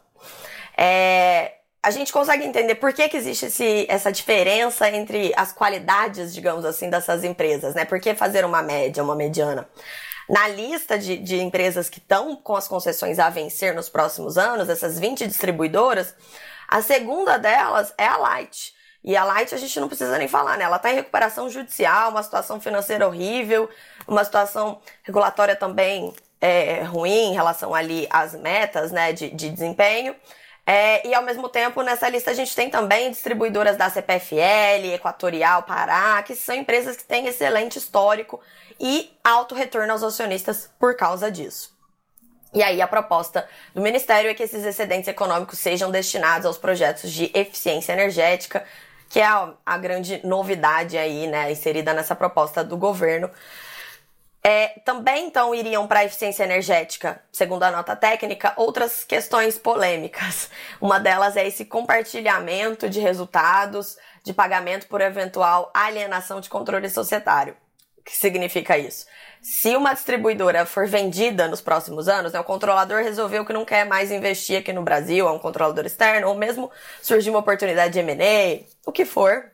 É, 0.77 1.53
a 1.83 1.91
gente 1.91 2.11
consegue 2.11 2.45
entender 2.45 2.77
por 2.77 2.95
que, 2.95 3.09
que 3.11 3.17
existe 3.17 3.47
esse, 3.47 3.87
essa 3.91 4.11
diferença 4.11 4.89
entre 4.89 5.35
as 5.37 5.53
qualidades, 5.53 6.33
digamos 6.33 6.65
assim, 6.65 6.89
dessas 6.89 7.23
empresas, 7.25 7.75
né? 7.75 7.85
Por 7.85 8.01
que 8.01 8.15
fazer 8.15 8.43
uma 8.45 8.63
média, 8.63 9.03
uma 9.03 9.15
mediana? 9.15 9.69
Na 10.29 10.49
lista 10.49 10.99
de, 10.99 11.19
de 11.19 11.39
empresas 11.43 11.91
que 11.91 11.99
estão 11.99 12.37
com 12.37 12.57
as 12.57 12.67
concessões 12.67 13.19
a 13.19 13.29
vencer 13.29 13.75
nos 13.75 13.91
próximos 13.91 14.39
anos, 14.39 14.71
essas 14.71 14.99
20 14.99 15.27
distribuidoras, 15.27 16.15
a 16.67 16.81
segunda 16.81 17.37
delas 17.37 17.93
é 17.99 18.07
a 18.07 18.17
Light. 18.17 18.75
E 19.05 19.17
a 19.17 19.25
Light 19.25 19.55
a 19.55 19.59
gente 19.59 19.79
não 19.79 19.87
precisa 19.87 20.17
nem 20.17 20.27
falar, 20.27 20.57
né? 20.57 20.65
Ela 20.65 20.77
está 20.77 20.91
em 20.91 20.95
recuperação 20.95 21.51
judicial, 21.51 22.11
uma 22.11 22.23
situação 22.23 22.59
financeira 22.59 23.07
horrível, 23.07 23.69
uma 24.09 24.25
situação 24.25 24.81
regulatória 25.03 25.55
também 25.55 26.15
é, 26.41 26.83
ruim 26.83 27.31
em 27.31 27.35
relação 27.35 27.75
ali 27.75 28.07
às 28.11 28.35
metas, 28.35 28.91
né, 28.91 29.13
de, 29.13 29.31
de 29.31 29.51
desempenho. 29.51 30.17
É, 30.67 31.07
e 31.07 31.15
ao 31.15 31.23
mesmo 31.23 31.49
tempo, 31.49 31.83
nessa 31.83 32.09
lista 32.09 32.31
a 32.31 32.35
gente 32.35 32.57
tem 32.57 32.71
também 32.71 33.11
distribuidoras 33.11 33.77
da 33.77 33.91
CPFL, 33.91 34.95
Equatorial, 34.95 35.63
Pará, 35.65 36.23
que 36.23 36.35
são 36.35 36.55
empresas 36.55 36.97
que 36.97 37.05
têm 37.05 37.27
excelente 37.27 37.79
histórico 37.79 38.41
e 38.81 39.11
alto 39.23 39.55
retorno 39.55 39.93
aos 39.93 40.03
acionistas 40.03 40.71
por 40.79 40.97
causa 40.97 41.31
disso. 41.31 41.75
E 42.55 42.63
aí 42.63 42.81
a 42.81 42.87
proposta 42.87 43.47
do 43.75 43.83
Ministério 43.83 44.31
é 44.31 44.35
que 44.35 44.43
esses 44.43 44.65
excedentes 44.65 45.09
econômicos 45.09 45.59
sejam 45.59 45.91
destinados 45.91 46.47
aos 46.47 46.57
projetos 46.57 47.11
de 47.11 47.31
eficiência 47.35 47.93
energética, 47.93 48.65
que 49.09 49.21
é 49.21 49.27
a, 49.27 49.53
a 49.65 49.79
grande 49.79 50.21
novidade 50.25 50.99
aí, 50.99 51.27
né, 51.27 51.51
inserida 51.53 51.93
nessa 51.93 52.15
proposta 52.15 52.65
do 52.65 52.77
governo. 52.77 53.31
É, 54.47 54.79
também, 54.85 55.27
então, 55.27 55.55
iriam 55.55 55.87
para 55.87 56.01
a 56.01 56.05
eficiência 56.05 56.45
energética, 56.45 57.23
segundo 57.33 57.63
a 57.63 57.71
nota 57.71 57.97
técnica, 57.97 58.53
outras 58.57 59.03
questões 59.03 59.59
polêmicas. 59.59 60.51
Uma 60.79 61.01
delas 61.01 61.35
é 61.35 61.47
esse 61.47 61.65
compartilhamento 61.65 62.91
de 62.91 63.01
resultados 63.01 63.97
de 64.23 64.35
pagamento 64.35 64.87
por 64.87 65.01
eventual 65.01 65.71
alienação 65.73 66.41
de 66.41 66.51
controle 66.51 66.91
societário. 66.91 67.57
Que 68.05 68.15
significa 68.17 68.77
isso? 68.77 69.07
Se 69.41 69.77
uma 69.77 69.95
distribuidora 69.95 70.65
for 70.65 70.87
vendida 70.87 71.49
nos 71.49 71.61
próximos 71.61 72.09
anos, 72.09 72.33
né, 72.33 72.41
o 72.41 72.45
controlador 72.45 73.03
resolveu 73.03 73.45
que 73.45 73.53
não 73.53 73.65
quer 73.65 73.85
mais 73.87 74.11
investir 74.11 74.59
aqui 74.59 74.73
no 74.73 74.83
Brasil, 74.83 75.27
é 75.29 75.31
um 75.31 75.39
controlador 75.39 75.85
externo, 75.85 76.29
ou 76.29 76.35
mesmo 76.35 76.71
surgiu 77.03 77.33
uma 77.33 77.41
oportunidade 77.41 77.93
de 77.93 77.99
M&A, 77.99 78.65
o 78.87 78.93
que 78.93 79.05
for, 79.05 79.51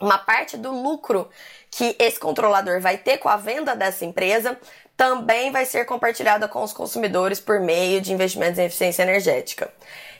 uma 0.00 0.18
parte 0.18 0.56
do 0.56 0.72
lucro 0.72 1.28
que 1.70 1.94
esse 1.98 2.18
controlador 2.18 2.80
vai 2.80 2.96
ter 2.96 3.18
com 3.18 3.28
a 3.28 3.36
venda 3.36 3.76
dessa 3.76 4.04
empresa 4.04 4.58
também 4.96 5.50
vai 5.50 5.64
ser 5.64 5.86
compartilhada 5.86 6.46
com 6.46 6.62
os 6.62 6.74
consumidores 6.74 7.40
por 7.40 7.58
meio 7.58 8.02
de 8.02 8.12
investimentos 8.12 8.58
em 8.58 8.66
eficiência 8.66 9.02
energética. 9.02 9.72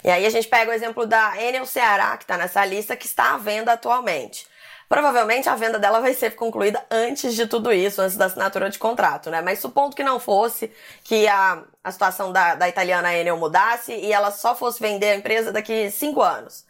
E 0.02 0.08
aí 0.08 0.24
a 0.24 0.30
gente 0.30 0.48
pega 0.48 0.70
o 0.70 0.74
exemplo 0.74 1.06
da 1.06 1.34
Enel 1.42 1.66
Ceará, 1.66 2.16
que 2.16 2.24
está 2.24 2.38
nessa 2.38 2.64
lista, 2.64 2.96
que 2.96 3.04
está 3.04 3.34
à 3.34 3.36
venda 3.36 3.72
atualmente. 3.72 4.46
Provavelmente 4.90 5.48
a 5.48 5.54
venda 5.54 5.78
dela 5.78 6.00
vai 6.00 6.12
ser 6.12 6.34
concluída 6.34 6.84
antes 6.90 7.36
de 7.36 7.46
tudo 7.46 7.72
isso, 7.72 8.02
antes 8.02 8.16
da 8.16 8.24
assinatura 8.24 8.68
de 8.68 8.76
contrato, 8.76 9.30
né? 9.30 9.40
Mas 9.40 9.60
supondo 9.60 9.94
que 9.94 10.02
não 10.02 10.18
fosse, 10.18 10.72
que 11.04 11.28
a, 11.28 11.62
a 11.84 11.92
situação 11.92 12.32
da, 12.32 12.56
da 12.56 12.68
italiana 12.68 13.14
Enel 13.14 13.36
mudasse 13.36 13.92
e 13.92 14.12
ela 14.12 14.32
só 14.32 14.52
fosse 14.52 14.80
vender 14.80 15.10
a 15.12 15.14
empresa 15.14 15.52
daqui 15.52 15.92
cinco 15.92 16.20
anos. 16.20 16.66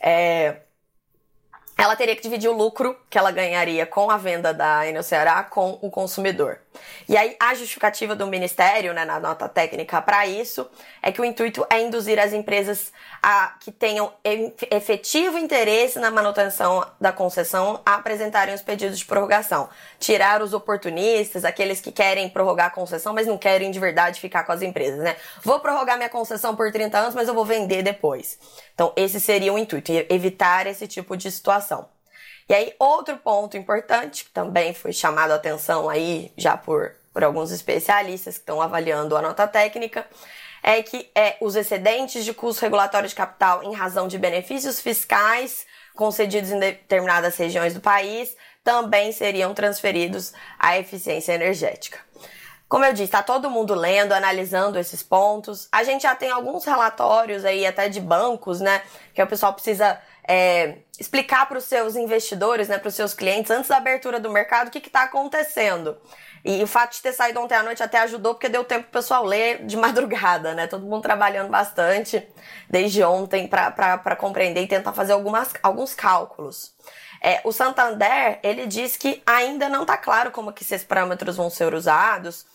É, 0.00 0.60
ela 1.76 1.96
teria 1.96 2.14
que 2.14 2.22
dividir 2.22 2.48
o 2.48 2.56
lucro 2.56 2.96
que 3.10 3.18
ela 3.18 3.32
ganharia 3.32 3.84
com 3.84 4.12
a 4.12 4.16
venda 4.16 4.54
da 4.54 4.86
Enel 4.86 5.02
Ceará 5.02 5.42
com 5.42 5.76
o 5.82 5.90
consumidor. 5.90 6.60
E 7.08 7.16
aí 7.16 7.36
a 7.38 7.54
justificativa 7.54 8.14
do 8.14 8.26
Ministério, 8.26 8.92
né, 8.92 9.04
na 9.04 9.20
nota 9.20 9.48
técnica 9.48 10.00
para 10.02 10.26
isso, 10.26 10.68
é 11.02 11.12
que 11.12 11.20
o 11.20 11.24
intuito 11.24 11.66
é 11.70 11.80
induzir 11.80 12.18
as 12.18 12.32
empresas 12.32 12.92
a 13.22 13.54
que 13.60 13.72
tenham 13.72 14.12
efetivo 14.70 15.38
interesse 15.38 15.98
na 15.98 16.10
manutenção 16.10 16.86
da 17.00 17.12
concessão 17.12 17.80
a 17.84 17.94
apresentarem 17.94 18.54
os 18.54 18.62
pedidos 18.62 18.98
de 18.98 19.04
prorrogação. 19.04 19.68
Tirar 19.98 20.42
os 20.42 20.52
oportunistas, 20.52 21.44
aqueles 21.44 21.80
que 21.80 21.90
querem 21.90 22.28
prorrogar 22.28 22.66
a 22.66 22.70
concessão, 22.70 23.12
mas 23.12 23.26
não 23.26 23.38
querem 23.38 23.70
de 23.70 23.78
verdade 23.78 24.20
ficar 24.20 24.44
com 24.44 24.52
as 24.52 24.62
empresas, 24.62 25.00
né? 25.00 25.16
Vou 25.42 25.60
prorrogar 25.60 25.96
minha 25.96 26.08
concessão 26.08 26.54
por 26.54 26.70
30 26.70 26.98
anos, 26.98 27.14
mas 27.14 27.28
eu 27.28 27.34
vou 27.34 27.44
vender 27.44 27.82
depois. 27.82 28.38
Então, 28.74 28.92
esse 28.96 29.20
seria 29.20 29.52
o 29.52 29.58
intuito, 29.58 29.90
evitar 30.08 30.66
esse 30.66 30.86
tipo 30.86 31.16
de 31.16 31.30
situação. 31.30 31.95
E 32.48 32.54
aí, 32.54 32.74
outro 32.78 33.16
ponto 33.16 33.56
importante, 33.56 34.24
que 34.24 34.30
também 34.30 34.72
foi 34.72 34.92
chamado 34.92 35.32
a 35.32 35.34
atenção 35.34 35.88
aí 35.88 36.32
já 36.36 36.56
por, 36.56 36.94
por 37.12 37.24
alguns 37.24 37.50
especialistas 37.50 38.34
que 38.34 38.40
estão 38.40 38.62
avaliando 38.62 39.16
a 39.16 39.22
nota 39.22 39.48
técnica, 39.48 40.06
é 40.62 40.82
que 40.82 41.10
é, 41.14 41.36
os 41.40 41.56
excedentes 41.56 42.24
de 42.24 42.32
custo 42.32 42.62
regulatório 42.62 43.08
de 43.08 43.14
capital 43.14 43.62
em 43.62 43.74
razão 43.74 44.06
de 44.06 44.18
benefícios 44.18 44.80
fiscais 44.80 45.66
concedidos 45.94 46.50
em 46.50 46.58
determinadas 46.58 47.36
regiões 47.36 47.74
do 47.74 47.80
país 47.80 48.36
também 48.62 49.12
seriam 49.12 49.54
transferidos 49.54 50.32
à 50.58 50.76
eficiência 50.78 51.32
energética. 51.32 51.98
Como 52.68 52.84
eu 52.84 52.92
disse, 52.92 53.04
está 53.04 53.22
todo 53.22 53.48
mundo 53.48 53.74
lendo, 53.74 54.12
analisando 54.12 54.76
esses 54.76 55.00
pontos. 55.00 55.68
A 55.70 55.84
gente 55.84 56.02
já 56.02 56.16
tem 56.16 56.30
alguns 56.32 56.64
relatórios 56.64 57.44
aí, 57.44 57.64
até 57.64 57.88
de 57.88 58.00
bancos, 58.00 58.60
né? 58.60 58.82
Que 59.14 59.22
o 59.22 59.26
pessoal 59.26 59.54
precisa 59.54 60.00
é, 60.28 60.78
explicar 60.98 61.46
para 61.46 61.58
os 61.58 61.64
seus 61.64 61.96
investidores, 61.96 62.68
né, 62.68 62.78
para 62.78 62.88
os 62.88 62.94
seus 62.94 63.14
clientes, 63.14 63.50
antes 63.50 63.68
da 63.68 63.76
abertura 63.76 64.18
do 64.18 64.30
mercado, 64.30 64.68
o 64.68 64.70
que 64.70 64.78
está 64.78 65.02
acontecendo. 65.02 65.96
E 66.44 66.62
o 66.62 66.66
fato 66.66 66.92
de 66.92 67.02
ter 67.02 67.12
saído 67.12 67.40
ontem 67.40 67.56
à 67.56 67.62
noite 67.62 67.82
até 67.82 67.98
ajudou, 67.98 68.34
porque 68.34 68.48
deu 68.48 68.62
tempo 68.64 68.84
pro 68.84 69.00
pessoal 69.00 69.24
ler 69.24 69.66
de 69.66 69.76
madrugada, 69.78 70.54
né? 70.54 70.66
Todo 70.66 70.86
mundo 70.86 71.02
trabalhando 71.02 71.50
bastante 71.50 72.26
desde 72.70 73.02
ontem 73.02 73.48
para 73.48 74.16
compreender 74.16 74.62
e 74.62 74.68
tentar 74.68 74.92
fazer 74.92 75.12
algumas, 75.12 75.52
alguns 75.62 75.94
cálculos. 75.94 76.74
É, 77.20 77.40
o 77.44 77.50
Santander, 77.50 78.38
ele 78.42 78.66
diz 78.66 78.96
que 78.96 79.22
ainda 79.26 79.68
não 79.68 79.82
está 79.82 79.96
claro 79.96 80.30
como 80.30 80.52
que 80.52 80.62
esses 80.62 80.84
parâmetros 80.84 81.36
vão 81.36 81.50
ser 81.50 81.74
usados, 81.74 82.46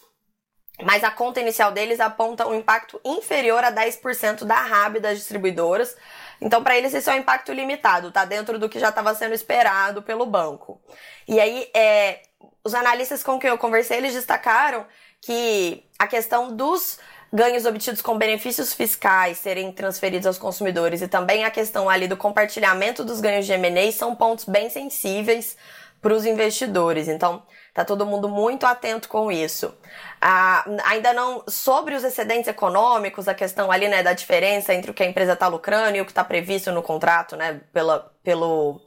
mas 0.83 1.03
a 1.03 1.11
conta 1.11 1.41
inicial 1.41 1.71
deles 1.71 1.99
aponta 1.99 2.47
um 2.47 2.55
impacto 2.55 2.99
inferior 3.03 3.63
a 3.63 3.71
10% 3.71 4.45
da 4.45 4.55
RAB 4.55 4.99
das 4.99 5.17
distribuidoras. 5.17 5.95
Então, 6.41 6.63
para 6.63 6.75
eles, 6.75 6.93
esse 6.93 7.09
é 7.09 7.13
um 7.13 7.17
impacto 7.17 7.53
limitado, 7.53 8.11
tá 8.11 8.25
dentro 8.25 8.57
do 8.57 8.67
que 8.67 8.79
já 8.79 8.89
estava 8.89 9.13
sendo 9.13 9.33
esperado 9.33 10.01
pelo 10.01 10.25
banco. 10.25 10.81
E 11.27 11.39
aí, 11.39 11.69
é, 11.73 12.21
os 12.63 12.73
analistas 12.73 13.21
com 13.21 13.39
quem 13.39 13.49
eu 13.49 13.57
conversei, 13.57 13.97
eles 13.97 14.13
destacaram 14.13 14.85
que 15.21 15.83
a 15.99 16.07
questão 16.07 16.55
dos 16.55 16.97
ganhos 17.31 17.65
obtidos 17.65 18.01
com 18.01 18.17
benefícios 18.17 18.73
fiscais 18.73 19.37
serem 19.37 19.71
transferidos 19.71 20.27
aos 20.27 20.37
consumidores 20.37 21.01
e 21.01 21.07
também 21.07 21.45
a 21.45 21.51
questão 21.51 21.89
ali 21.89 22.07
do 22.07 22.17
compartilhamento 22.17 23.05
dos 23.05 23.21
ganhos 23.21 23.45
de 23.45 23.53
M&A 23.53 23.91
são 23.91 24.15
pontos 24.15 24.45
bem 24.45 24.69
sensíveis 24.69 25.55
para 26.01 26.13
os 26.13 26.25
investidores. 26.25 27.07
Então, 27.07 27.43
tá 27.73 27.85
todo 27.85 28.05
mundo 28.05 28.27
muito 28.27 28.65
atento 28.65 29.07
com 29.07 29.31
isso. 29.31 29.73
Ah, 30.19 30.65
ainda 30.85 31.13
não 31.13 31.43
sobre 31.47 31.95
os 31.95 32.03
excedentes 32.03 32.47
econômicos, 32.47 33.27
a 33.27 33.33
questão 33.33 33.71
ali, 33.71 33.87
né, 33.87 34.03
da 34.03 34.13
diferença 34.13 34.73
entre 34.73 34.91
o 34.91 34.93
que 34.93 35.03
a 35.03 35.05
empresa 35.05 35.33
está 35.33 35.47
lucrando 35.47 35.97
e 35.97 36.01
o 36.01 36.05
que 36.05 36.11
está 36.11 36.23
previsto 36.23 36.71
no 36.71 36.83
contrato, 36.83 37.35
né, 37.35 37.61
pela, 37.71 38.11
pelo, 38.23 38.81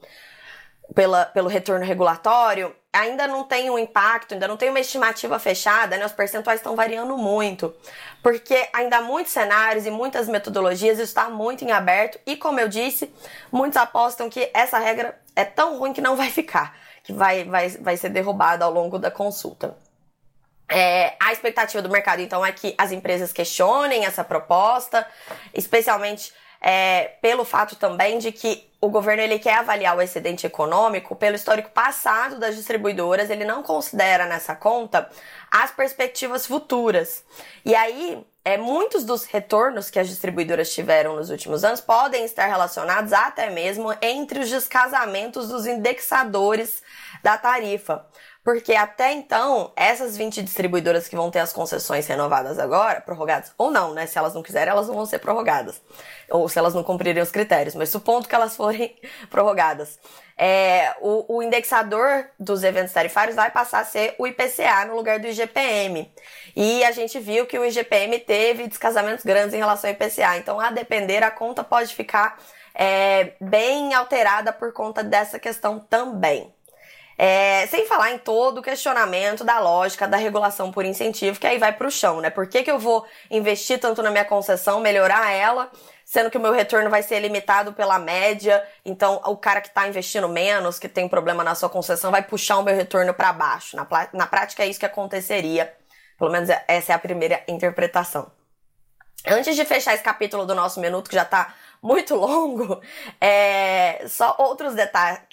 pela, 0.94 1.24
pelo 1.26 1.48
retorno 1.48 1.84
regulatório, 1.84 2.74
ainda 2.92 3.26
não 3.26 3.44
tem 3.44 3.70
um 3.70 3.78
impacto, 3.78 4.34
ainda 4.34 4.46
não 4.46 4.56
tem 4.56 4.70
uma 4.70 4.78
estimativa 4.78 5.38
fechada, 5.38 5.96
né? 5.96 6.06
Os 6.06 6.12
percentuais 6.12 6.60
estão 6.60 6.76
variando 6.76 7.16
muito. 7.16 7.74
Porque 8.22 8.68
ainda 8.72 8.98
há 8.98 9.02
muitos 9.02 9.32
cenários 9.32 9.84
e 9.84 9.90
muitas 9.90 10.28
metodologias, 10.28 10.98
isso 10.98 11.08
está 11.08 11.28
muito 11.28 11.64
em 11.64 11.72
aberto. 11.72 12.20
E 12.24 12.36
como 12.36 12.60
eu 12.60 12.68
disse, 12.68 13.12
muitos 13.50 13.76
apostam 13.76 14.30
que 14.30 14.48
essa 14.54 14.78
regra 14.78 15.18
é 15.34 15.44
tão 15.44 15.78
ruim 15.78 15.92
que 15.92 16.00
não 16.00 16.14
vai 16.14 16.30
ficar 16.30 16.76
que 17.04 17.12
vai, 17.12 17.44
vai, 17.44 17.68
vai 17.68 17.96
ser 17.96 18.08
derrubada 18.08 18.64
ao 18.64 18.72
longo 18.72 18.98
da 18.98 19.10
consulta. 19.10 19.76
É, 20.68 21.14
a 21.20 21.30
expectativa 21.32 21.82
do 21.82 21.90
mercado, 21.90 22.20
então, 22.20 22.44
é 22.44 22.50
que 22.50 22.74
as 22.78 22.90
empresas 22.90 23.32
questionem 23.32 24.06
essa 24.06 24.24
proposta, 24.24 25.06
especialmente 25.52 26.32
é, 26.60 27.12
pelo 27.20 27.44
fato 27.44 27.76
também 27.76 28.18
de 28.18 28.32
que 28.32 28.66
o 28.80 28.88
governo 28.88 29.22
ele 29.22 29.38
quer 29.38 29.58
avaliar 29.58 29.96
o 29.96 30.00
excedente 30.00 30.46
econômico 30.46 31.14
pelo 31.14 31.36
histórico 31.36 31.70
passado 31.70 32.38
das 32.38 32.56
distribuidoras, 32.56 33.28
ele 33.28 33.44
não 33.44 33.62
considera 33.62 34.24
nessa 34.26 34.56
conta 34.56 35.08
as 35.50 35.70
perspectivas 35.70 36.46
futuras. 36.46 37.22
E 37.66 37.74
aí, 37.74 38.26
é, 38.44 38.58
muitos 38.58 39.04
dos 39.04 39.24
retornos 39.24 39.88
que 39.88 39.98
as 39.98 40.08
distribuidoras 40.08 40.72
tiveram 40.72 41.16
nos 41.16 41.30
últimos 41.30 41.64
anos 41.64 41.80
podem 41.80 42.26
estar 42.26 42.46
relacionados 42.46 43.12
até 43.12 43.48
mesmo 43.48 43.94
entre 44.02 44.40
os 44.40 44.50
descasamentos 44.50 45.48
dos 45.48 45.66
indexadores 45.66 46.82
da 47.24 47.38
tarifa. 47.38 48.06
Porque 48.44 48.74
até 48.74 49.10
então, 49.12 49.72
essas 49.74 50.14
20 50.18 50.42
distribuidoras 50.42 51.08
que 51.08 51.16
vão 51.16 51.30
ter 51.30 51.38
as 51.38 51.54
concessões 51.54 52.06
renovadas 52.06 52.58
agora, 52.58 53.00
prorrogadas, 53.00 53.50
ou 53.56 53.70
não, 53.70 53.94
né? 53.94 54.06
Se 54.06 54.18
elas 54.18 54.34
não 54.34 54.42
quiserem, 54.42 54.70
elas 54.70 54.86
não 54.86 54.94
vão 54.94 55.06
ser 55.06 55.18
prorrogadas. 55.18 55.80
Ou 56.28 56.46
se 56.46 56.58
elas 56.58 56.74
não 56.74 56.84
cumprirem 56.84 57.22
os 57.22 57.30
critérios, 57.30 57.74
mas 57.74 57.88
supondo 57.88 58.28
que 58.28 58.34
elas 58.34 58.54
forem 58.56 58.94
prorrogadas. 59.30 59.98
É, 60.36 60.94
o, 61.00 61.36
o 61.36 61.42
indexador 61.42 62.26
dos 62.38 62.62
eventos 62.62 62.92
tarifários 62.92 63.34
vai 63.34 63.50
passar 63.50 63.78
a 63.80 63.84
ser 63.84 64.14
o 64.18 64.26
IPCA 64.26 64.84
no 64.86 64.94
lugar 64.94 65.18
do 65.18 65.26
IGPM. 65.26 66.12
E 66.54 66.84
a 66.84 66.92
gente 66.92 67.18
viu 67.18 67.46
que 67.46 67.58
o 67.58 67.64
IGPM 67.64 68.18
teve 68.18 68.66
descasamentos 68.66 69.24
grandes 69.24 69.54
em 69.54 69.58
relação 69.58 69.88
ao 69.88 69.94
IPCA. 69.94 70.36
Então, 70.36 70.60
a 70.60 70.70
depender, 70.70 71.22
a 71.22 71.30
conta 71.30 71.64
pode 71.64 71.94
ficar 71.94 72.38
é, 72.74 73.32
bem 73.40 73.94
alterada 73.94 74.52
por 74.52 74.74
conta 74.74 75.02
dessa 75.02 75.38
questão 75.38 75.78
também. 75.78 76.52
É, 77.16 77.66
sem 77.68 77.86
falar 77.86 78.10
em 78.10 78.18
todo 78.18 78.58
o 78.58 78.62
questionamento 78.62 79.44
da 79.44 79.60
lógica 79.60 80.08
da 80.08 80.16
regulação 80.16 80.72
por 80.72 80.84
incentivo, 80.84 81.38
que 81.38 81.46
aí 81.46 81.58
vai 81.58 81.72
para 81.72 81.86
o 81.86 81.90
chão, 81.90 82.20
né? 82.20 82.28
Por 82.28 82.46
que, 82.46 82.62
que 82.62 82.70
eu 82.70 82.78
vou 82.78 83.06
investir 83.30 83.78
tanto 83.78 84.02
na 84.02 84.10
minha 84.10 84.24
concessão, 84.24 84.80
melhorar 84.80 85.30
ela, 85.30 85.70
sendo 86.04 86.28
que 86.30 86.36
o 86.36 86.40
meu 86.40 86.52
retorno 86.52 86.90
vai 86.90 87.02
ser 87.02 87.20
limitado 87.20 87.72
pela 87.72 87.98
média? 87.98 88.66
Então, 88.84 89.20
o 89.26 89.36
cara 89.36 89.60
que 89.60 89.68
está 89.68 89.86
investindo 89.86 90.28
menos, 90.28 90.78
que 90.78 90.88
tem 90.88 91.08
problema 91.08 91.44
na 91.44 91.54
sua 91.54 91.68
concessão, 91.68 92.10
vai 92.10 92.22
puxar 92.22 92.58
o 92.58 92.62
meu 92.62 92.74
retorno 92.74 93.14
para 93.14 93.32
baixo. 93.32 93.76
Na, 93.76 93.86
na 94.12 94.26
prática, 94.26 94.64
é 94.64 94.66
isso 94.66 94.80
que 94.80 94.86
aconteceria. 94.86 95.72
Pelo 96.18 96.30
menos 96.30 96.48
essa 96.66 96.92
é 96.92 96.94
a 96.94 96.98
primeira 96.98 97.42
interpretação. 97.46 98.30
Antes 99.26 99.56
de 99.56 99.64
fechar 99.64 99.94
esse 99.94 100.02
capítulo 100.02 100.44
do 100.44 100.54
nosso 100.54 100.80
minuto, 100.80 101.08
que 101.08 101.16
já 101.16 101.22
está 101.22 101.54
muito 101.84 102.14
longo, 102.16 102.80
é, 103.20 104.06
só 104.08 104.34
outros 104.38 104.74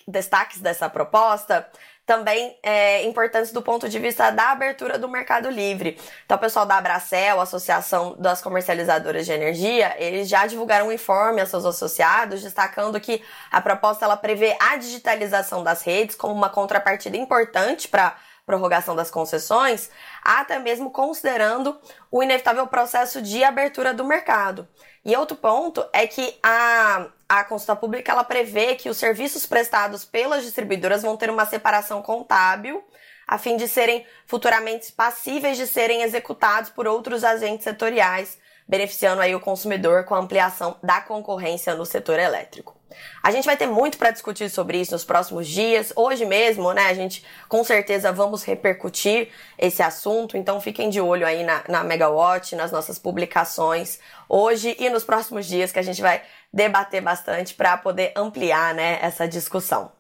destaques 0.05 0.60
dessa 0.60 0.89
proposta 0.89 1.65
também 2.05 2.58
é, 2.62 3.05
importantes 3.05 3.53
do 3.53 3.62
ponto 3.62 3.88
de 3.88 3.98
vista 3.98 4.31
da 4.31 4.51
abertura 4.51 4.98
do 4.98 5.08
mercado 5.08 5.50
livre. 5.50 5.98
Então, 6.25 6.36
o 6.36 6.39
pessoal 6.39 6.65
da 6.65 6.75
Abracel, 6.75 7.39
Associação 7.39 8.17
das 8.20 8.41
Comercializadoras 8.41 9.25
de 9.25 9.31
Energia, 9.31 9.96
eles 9.98 10.27
já 10.27 10.46
divulgaram 10.46 10.88
um 10.88 10.91
informe 10.91 11.39
a 11.39 11.46
seus 11.46 11.63
associados, 11.63 12.41
destacando 12.41 13.00
que 13.00 13.24
a 13.50 13.62
proposta 13.62 14.03
ela 14.03 14.17
prevê 14.17 14.58
a 14.60 14.75
digitalização 14.75 15.63
das 15.63 15.84
redes 15.84 16.15
como 16.15 16.34
uma 16.34 16.50
contrapartida 16.50 17.15
importante 17.15 17.88
para 17.88 18.17
prorrogação 18.45 18.95
das 18.95 19.12
concessões, 19.12 19.89
até 20.24 20.60
mesmo 20.60 20.91
considerando 20.91 21.79
o 22.10 22.21
inevitável 22.21 22.65
processo 22.67 23.21
de 23.21 23.43
abertura 23.43 23.93
do 23.93 24.05
mercado. 24.05 24.67
E 25.05 25.15
outro 25.15 25.38
ponto 25.38 25.86
é 25.93 26.05
que 26.05 26.38
a, 26.43 27.07
a 27.27 27.43
consulta 27.43 27.75
pública 27.75 28.12
ela 28.12 28.24
prevê 28.24 28.75
que 28.75 28.89
os 28.89 28.98
serviços 28.98 29.45
prestados 29.45 30.05
pelas 30.05 30.43
distribuidoras 30.43 31.01
vão 31.01 31.17
ter 31.17 31.29
uma 31.29 31.45
separação 31.45 32.01
contábil 32.01 32.83
a 33.31 33.38
fim 33.38 33.55
de 33.55 33.65
serem 33.65 34.05
futuramente 34.27 34.91
passíveis 34.91 35.55
de 35.55 35.65
serem 35.65 36.01
executados 36.01 36.69
por 36.69 36.86
outros 36.86 37.24
agentes 37.24 37.63
setoriais, 37.63 38.38
beneficiando 38.67 39.21
aí 39.21 39.33
o 39.33 39.39
consumidor 39.39 40.03
com 40.03 40.13
a 40.13 40.19
ampliação 40.19 40.77
da 40.83 41.00
concorrência 41.00 41.74
no 41.74 41.86
setor 41.86 42.19
elétrico. 42.19 42.80
A 43.21 43.31
gente 43.31 43.45
vai 43.45 43.57
ter 43.57 43.67
muito 43.67 43.98
para 43.98 44.12
discutir 44.12 44.50
sobre 44.50 44.79
isso 44.79 44.91
nos 44.91 45.03
próximos 45.03 45.48
dias. 45.48 45.93
Hoje 45.95 46.25
mesmo, 46.25 46.74
né, 46.74 46.88
a 46.88 46.93
gente 46.93 47.25
com 47.48 47.63
certeza 47.63 48.12
vamos 48.12 48.43
repercutir 48.43 49.29
esse 49.57 49.81
assunto, 49.81 50.38
então 50.38 50.60
fiquem 50.62 50.89
de 50.89 51.00
olho 51.00 51.25
aí 51.25 51.43
na, 51.43 51.63
na 51.67 51.83
Megawatt, 51.83 52.55
nas 52.55 52.71
nossas 52.71 52.98
publicações 53.00 54.00
hoje 54.27 54.75
e 54.79 54.89
nos 54.89 55.03
próximos 55.03 55.45
dias 55.45 55.71
que 55.71 55.79
a 55.79 55.83
gente 55.83 56.01
vai 56.01 56.21
debater 56.53 57.01
bastante 57.01 57.53
para 57.53 57.77
poder 57.77 58.13
ampliar, 58.15 58.74
né, 58.74 59.00
essa 59.01 59.27
discussão. 59.27 59.91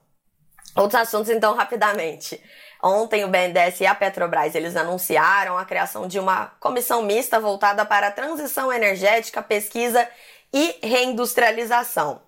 Outros 0.75 1.01
assuntos, 1.01 1.29
então, 1.29 1.53
rapidamente. 1.53 2.41
Ontem 2.81 3.23
o 3.23 3.27
BNDES 3.27 3.81
e 3.81 3.85
a 3.85 3.93
Petrobras 3.93 4.55
eles 4.55 4.75
anunciaram 4.75 5.57
a 5.57 5.65
criação 5.65 6.07
de 6.07 6.17
uma 6.17 6.47
comissão 6.59 7.03
mista 7.03 7.39
voltada 7.39 7.85
para 7.85 8.07
a 8.07 8.11
transição 8.11 8.73
energética, 8.73 9.43
pesquisa 9.43 10.07
e 10.51 10.79
reindustrialização. 10.81 12.21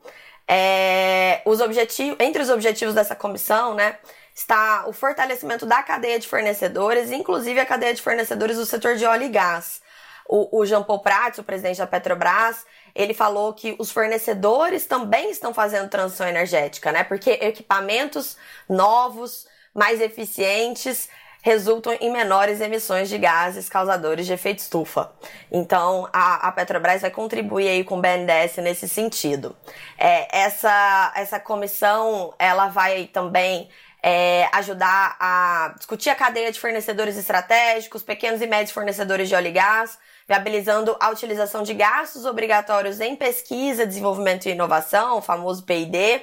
É, 0.55 1.41
os 1.45 1.59
objetivos, 1.59 2.15
entre 2.19 2.43
os 2.43 2.49
objetivos 2.51 2.93
dessa 2.93 3.15
comissão, 3.15 3.73
né, 3.73 3.97
está 4.35 4.85
o 4.87 4.93
fortalecimento 4.93 5.65
da 5.65 5.81
cadeia 5.81 6.19
de 6.19 6.27
fornecedores, 6.27 7.11
inclusive 7.11 7.59
a 7.59 7.65
cadeia 7.65 7.91
de 7.91 8.03
fornecedores 8.03 8.57
do 8.57 8.65
setor 8.67 8.95
de 8.95 9.03
óleo 9.03 9.23
e 9.23 9.29
gás. 9.29 9.81
O, 10.29 10.59
o 10.59 10.63
Jean 10.63 10.83
Paul 10.83 10.99
Prats, 10.99 11.39
o 11.39 11.43
presidente 11.43 11.79
da 11.79 11.87
Petrobras, 11.87 12.67
ele 12.93 13.15
falou 13.15 13.51
que 13.53 13.75
os 13.79 13.91
fornecedores 13.91 14.85
também 14.85 15.31
estão 15.31 15.55
fazendo 15.55 15.89
transição 15.89 16.27
energética, 16.27 16.91
né? 16.91 17.03
Porque 17.03 17.31
equipamentos 17.31 18.37
novos, 18.69 19.47
mais 19.73 19.99
eficientes, 19.99 21.09
resultam 21.43 21.91
em 21.99 22.09
menores 22.09 22.61
emissões 22.61 23.09
de 23.09 23.17
gases 23.17 23.67
causadores 23.67 24.25
de 24.25 24.31
efeito 24.31 24.59
estufa. 24.59 25.11
Então, 25.51 26.07
a, 26.13 26.47
a 26.47 26.51
Petrobras 26.53 27.01
vai 27.01 27.11
contribuir 27.11 27.67
aí 27.67 27.83
com 27.83 27.97
o 27.97 28.01
BNDES 28.01 28.57
nesse 28.57 28.87
sentido. 28.87 29.53
É, 29.97 30.35
essa, 30.35 31.11
essa 31.17 31.41
comissão, 31.41 32.33
ela 32.39 32.69
vai 32.69 33.07
também 33.07 33.69
é, 34.01 34.47
ajudar 34.53 35.17
a 35.19 35.75
discutir 35.77 36.09
a 36.09 36.15
cadeia 36.15 36.49
de 36.49 36.61
fornecedores 36.61 37.17
estratégicos, 37.17 38.03
pequenos 38.03 38.41
e 38.41 38.47
médios 38.47 38.71
fornecedores 38.71 39.27
de 39.27 39.35
óleo 39.35 39.47
e 39.47 39.51
gás, 39.51 39.99
viabilizando 40.25 40.95
a 40.97 41.09
utilização 41.09 41.61
de 41.61 41.73
gastos 41.73 42.25
obrigatórios 42.25 43.01
em 43.01 43.17
pesquisa, 43.17 43.85
desenvolvimento 43.85 44.45
e 44.45 44.51
inovação, 44.51 45.17
o 45.17 45.21
famoso 45.21 45.63
P&D, 45.63 46.21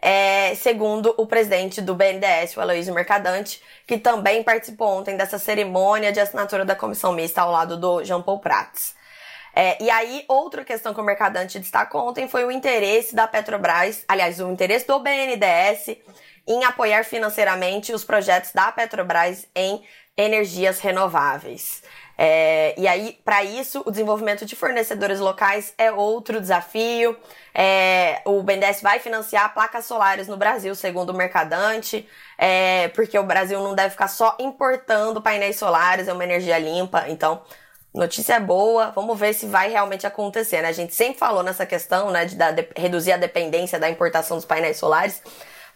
é, 0.00 0.54
segundo 0.54 1.14
o 1.16 1.26
presidente 1.26 1.80
do 1.80 1.94
BNDES, 1.94 2.56
o 2.56 2.60
Aloysio 2.60 2.94
Mercadante, 2.94 3.62
que 3.86 3.98
também 3.98 4.42
participou 4.42 4.88
ontem 4.88 5.16
dessa 5.16 5.38
cerimônia 5.38 6.12
de 6.12 6.20
assinatura 6.20 6.64
da 6.64 6.76
comissão 6.76 7.12
mista 7.12 7.42
ao 7.42 7.50
lado 7.50 7.76
do 7.76 8.04
Jean 8.04 8.22
Paul 8.22 8.38
Prats. 8.38 8.96
É, 9.54 9.82
e 9.82 9.90
aí, 9.90 10.24
outra 10.28 10.64
questão 10.64 10.94
que 10.94 11.00
o 11.00 11.04
Mercadante 11.04 11.58
destacou 11.58 12.08
ontem 12.08 12.28
foi 12.28 12.44
o 12.44 12.50
interesse 12.50 13.14
da 13.14 13.26
Petrobras, 13.26 14.04
aliás, 14.06 14.40
o 14.40 14.50
interesse 14.50 14.86
do 14.86 15.00
BNDES 15.00 15.96
em 16.46 16.64
apoiar 16.64 17.04
financeiramente 17.04 17.92
os 17.92 18.04
projetos 18.04 18.52
da 18.52 18.70
Petrobras 18.70 19.46
em 19.54 19.82
energias 20.16 20.78
renováveis. 20.80 21.82
É, 22.20 22.74
e 22.76 22.88
aí, 22.88 23.16
para 23.24 23.44
isso, 23.44 23.80
o 23.86 23.92
desenvolvimento 23.92 24.44
de 24.44 24.56
fornecedores 24.56 25.20
locais 25.20 25.72
é 25.78 25.92
outro 25.92 26.40
desafio. 26.40 27.16
É, 27.54 28.20
o 28.24 28.42
BNDES 28.42 28.82
vai 28.82 28.98
financiar 28.98 29.54
placas 29.54 29.86
solares 29.86 30.26
no 30.26 30.36
Brasil, 30.36 30.74
segundo 30.74 31.10
o 31.10 31.14
Mercadante, 31.14 32.08
é, 32.36 32.88
porque 32.88 33.16
o 33.16 33.22
Brasil 33.22 33.60
não 33.62 33.72
deve 33.72 33.90
ficar 33.90 34.08
só 34.08 34.36
importando 34.40 35.22
painéis 35.22 35.56
solares, 35.56 36.08
é 36.08 36.12
uma 36.12 36.24
energia 36.24 36.58
limpa. 36.58 37.04
Então, 37.08 37.40
notícia 37.94 38.40
boa, 38.40 38.90
vamos 38.90 39.16
ver 39.16 39.32
se 39.32 39.46
vai 39.46 39.70
realmente 39.70 40.04
acontecer. 40.04 40.60
Né? 40.60 40.68
A 40.68 40.72
gente 40.72 40.94
sempre 40.96 41.18
falou 41.18 41.44
nessa 41.44 41.64
questão 41.64 42.10
né, 42.10 42.24
de, 42.24 42.34
de 42.34 42.68
reduzir 42.76 43.12
a 43.12 43.16
dependência 43.16 43.78
da 43.78 43.88
importação 43.88 44.36
dos 44.36 44.44
painéis 44.44 44.76
solares. 44.76 45.22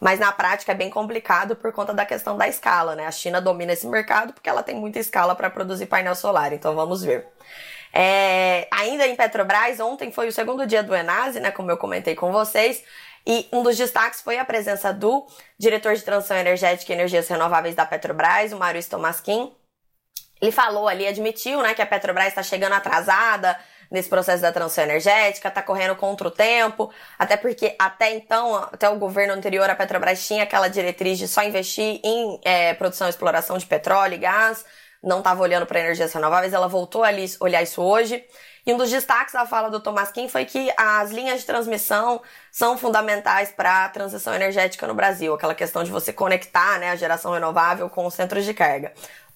Mas 0.02 0.18
na 0.18 0.32
prática 0.32 0.72
é 0.72 0.74
bem 0.74 0.90
complicado 0.90 1.54
por 1.54 1.70
conta 1.70 1.94
da 1.94 2.04
questão 2.04 2.36
da 2.36 2.48
escala, 2.48 2.96
né? 2.96 3.06
A 3.06 3.12
China 3.12 3.40
domina 3.40 3.72
esse 3.72 3.86
mercado 3.86 4.32
porque 4.32 4.48
ela 4.48 4.60
tem 4.60 4.74
muita 4.74 4.98
escala 4.98 5.32
para 5.32 5.48
produzir 5.48 5.86
painel 5.86 6.16
solar, 6.16 6.52
então 6.52 6.74
vamos 6.74 7.04
ver. 7.04 7.28
É, 7.92 8.66
ainda 8.72 9.06
em 9.06 9.14
Petrobras, 9.14 9.78
ontem 9.78 10.10
foi 10.10 10.26
o 10.26 10.32
segundo 10.32 10.66
dia 10.66 10.82
do 10.82 10.92
Enase, 10.92 11.38
né? 11.38 11.52
Como 11.52 11.70
eu 11.70 11.76
comentei 11.76 12.16
com 12.16 12.32
vocês. 12.32 12.82
E 13.24 13.48
um 13.52 13.62
dos 13.62 13.76
destaques 13.76 14.20
foi 14.20 14.38
a 14.38 14.44
presença 14.44 14.92
do 14.92 15.24
diretor 15.56 15.94
de 15.94 16.02
transição 16.02 16.36
energética 16.36 16.90
e 16.90 16.96
energias 16.96 17.28
renováveis 17.28 17.76
da 17.76 17.86
Petrobras, 17.86 18.52
o 18.52 18.58
Maurício 18.58 18.90
Tomasquim. 18.90 19.54
Ele 20.40 20.50
falou 20.50 20.88
ali, 20.88 21.06
admitiu, 21.06 21.62
né, 21.62 21.74
que 21.74 21.82
a 21.82 21.86
Petrobras 21.86 22.26
está 22.26 22.42
chegando 22.42 22.72
atrasada, 22.72 23.56
nesse 23.92 24.08
processo 24.08 24.40
da 24.40 24.50
transição 24.50 24.84
energética, 24.84 25.48
está 25.48 25.62
correndo 25.62 25.94
contra 25.94 26.26
o 26.26 26.30
tempo, 26.30 26.90
até 27.18 27.36
porque 27.36 27.76
até 27.78 28.14
então, 28.14 28.56
até 28.56 28.88
o 28.88 28.96
governo 28.96 29.34
anterior, 29.34 29.68
a 29.68 29.74
Petrobras 29.74 30.26
tinha 30.26 30.44
aquela 30.44 30.66
diretriz 30.68 31.18
de 31.18 31.28
só 31.28 31.42
investir 31.42 32.00
em 32.02 32.40
é, 32.42 32.72
produção 32.72 33.06
e 33.06 33.10
exploração 33.10 33.58
de 33.58 33.66
petróleo 33.66 34.14
e 34.14 34.18
gás, 34.18 34.64
não 35.02 35.18
estava 35.18 35.42
olhando 35.42 35.66
para 35.66 35.78
energias 35.78 36.12
renováveis, 36.12 36.54
ela 36.54 36.68
voltou 36.68 37.04
a 37.04 37.10
olhar 37.40 37.62
isso 37.62 37.82
hoje. 37.82 38.24
E 38.64 38.72
um 38.72 38.76
dos 38.76 38.88
destaques 38.88 39.34
da 39.34 39.44
fala 39.44 39.68
do 39.68 39.80
Thomas 39.80 40.12
Kim 40.12 40.28
foi 40.28 40.44
que 40.44 40.72
as 40.76 41.10
linhas 41.10 41.40
de 41.40 41.46
transmissão 41.46 42.22
são 42.50 42.78
fundamentais 42.78 43.50
para 43.50 43.84
a 43.84 43.88
transição 43.88 44.32
energética 44.32 44.86
no 44.86 44.94
Brasil, 44.94 45.34
aquela 45.34 45.54
questão 45.54 45.82
de 45.82 45.90
você 45.90 46.12
conectar 46.12 46.78
né, 46.78 46.90
a 46.90 46.96
geração 46.96 47.32
renovável 47.32 47.90
com 47.90 48.06
os 48.06 48.14
centros 48.14 48.44
de 48.44 48.54
carga 48.54 48.92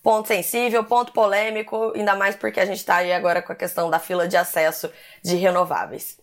ponto 0.07 0.29
sensível, 0.29 0.85
ponto 0.85 1.11
polêmico, 1.11 1.93
ainda 1.97 2.15
mais 2.15 2.37
porque 2.37 2.61
a 2.61 2.65
gente 2.65 2.79
está 2.79 2.99
aí 2.99 3.13
agora 3.13 3.43
com 3.43 3.53
a 3.53 3.57
questão 3.57 3.91
da 3.91 3.99
fila 3.99 4.29
de 4.29 4.37
acesso 4.37 4.89
de 5.21 5.35
renováveis. 5.35 6.17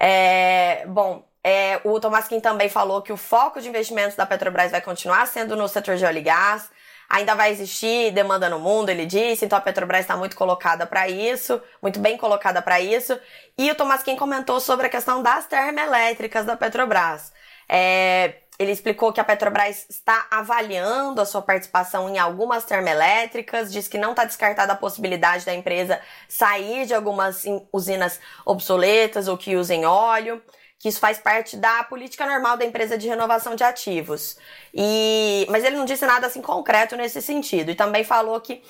É, 0.00 0.86
bom, 0.86 1.22
é, 1.44 1.78
o 1.84 2.00
Tomás 2.00 2.28
Kim 2.28 2.40
também 2.40 2.70
falou 2.70 3.02
que 3.02 3.12
o 3.12 3.18
foco 3.18 3.60
de 3.60 3.68
investimentos 3.68 4.16
da 4.16 4.24
Petrobras 4.24 4.70
vai 4.70 4.80
continuar 4.80 5.26
sendo 5.26 5.54
no 5.54 5.68
setor 5.68 5.96
de 5.96 6.04
óleo 6.06 6.16
e 6.16 6.22
gás. 6.22 6.70
Ainda 7.10 7.34
vai 7.34 7.50
existir 7.50 8.10
demanda 8.12 8.48
no 8.48 8.58
mundo, 8.58 8.88
ele 8.88 9.04
disse, 9.04 9.44
então 9.44 9.58
a 9.58 9.60
Petrobras 9.60 10.00
está 10.00 10.16
muito 10.16 10.34
colocada 10.34 10.86
para 10.86 11.06
isso, 11.06 11.60
muito 11.82 12.00
bem 12.00 12.16
colocada 12.16 12.62
para 12.62 12.80
isso. 12.80 13.20
E 13.58 13.70
o 13.70 13.74
Tomás 13.74 14.02
Kim 14.02 14.16
comentou 14.16 14.58
sobre 14.60 14.86
a 14.86 14.88
questão 14.88 15.22
das 15.22 15.44
termoelétricas 15.44 16.46
da 16.46 16.56
Petrobras. 16.56 17.34
É, 17.68 18.36
ele 18.60 18.72
explicou 18.72 19.10
que 19.10 19.18
a 19.18 19.24
Petrobras 19.24 19.86
está 19.88 20.26
avaliando 20.30 21.18
a 21.18 21.24
sua 21.24 21.40
participação 21.40 22.10
em 22.10 22.18
algumas 22.18 22.62
termoelétricas, 22.62 23.72
diz 23.72 23.88
que 23.88 23.96
não 23.96 24.10
está 24.10 24.26
descartada 24.26 24.74
a 24.74 24.76
possibilidade 24.76 25.46
da 25.46 25.54
empresa 25.54 25.98
sair 26.28 26.84
de 26.84 26.92
algumas 26.92 27.42
usinas 27.72 28.20
obsoletas 28.44 29.28
ou 29.28 29.38
que 29.38 29.56
usem 29.56 29.86
óleo, 29.86 30.42
que 30.78 30.90
isso 30.90 31.00
faz 31.00 31.18
parte 31.18 31.56
da 31.56 31.82
política 31.84 32.26
normal 32.26 32.58
da 32.58 32.66
empresa 32.66 32.98
de 32.98 33.08
renovação 33.08 33.56
de 33.56 33.64
ativos. 33.64 34.36
E, 34.74 35.46
mas 35.48 35.64
ele 35.64 35.76
não 35.76 35.86
disse 35.86 36.04
nada 36.04 36.26
assim 36.26 36.42
concreto 36.42 36.96
nesse 36.96 37.22
sentido. 37.22 37.70
E 37.70 37.74
também 37.74 38.04
falou 38.04 38.38
que 38.42 38.62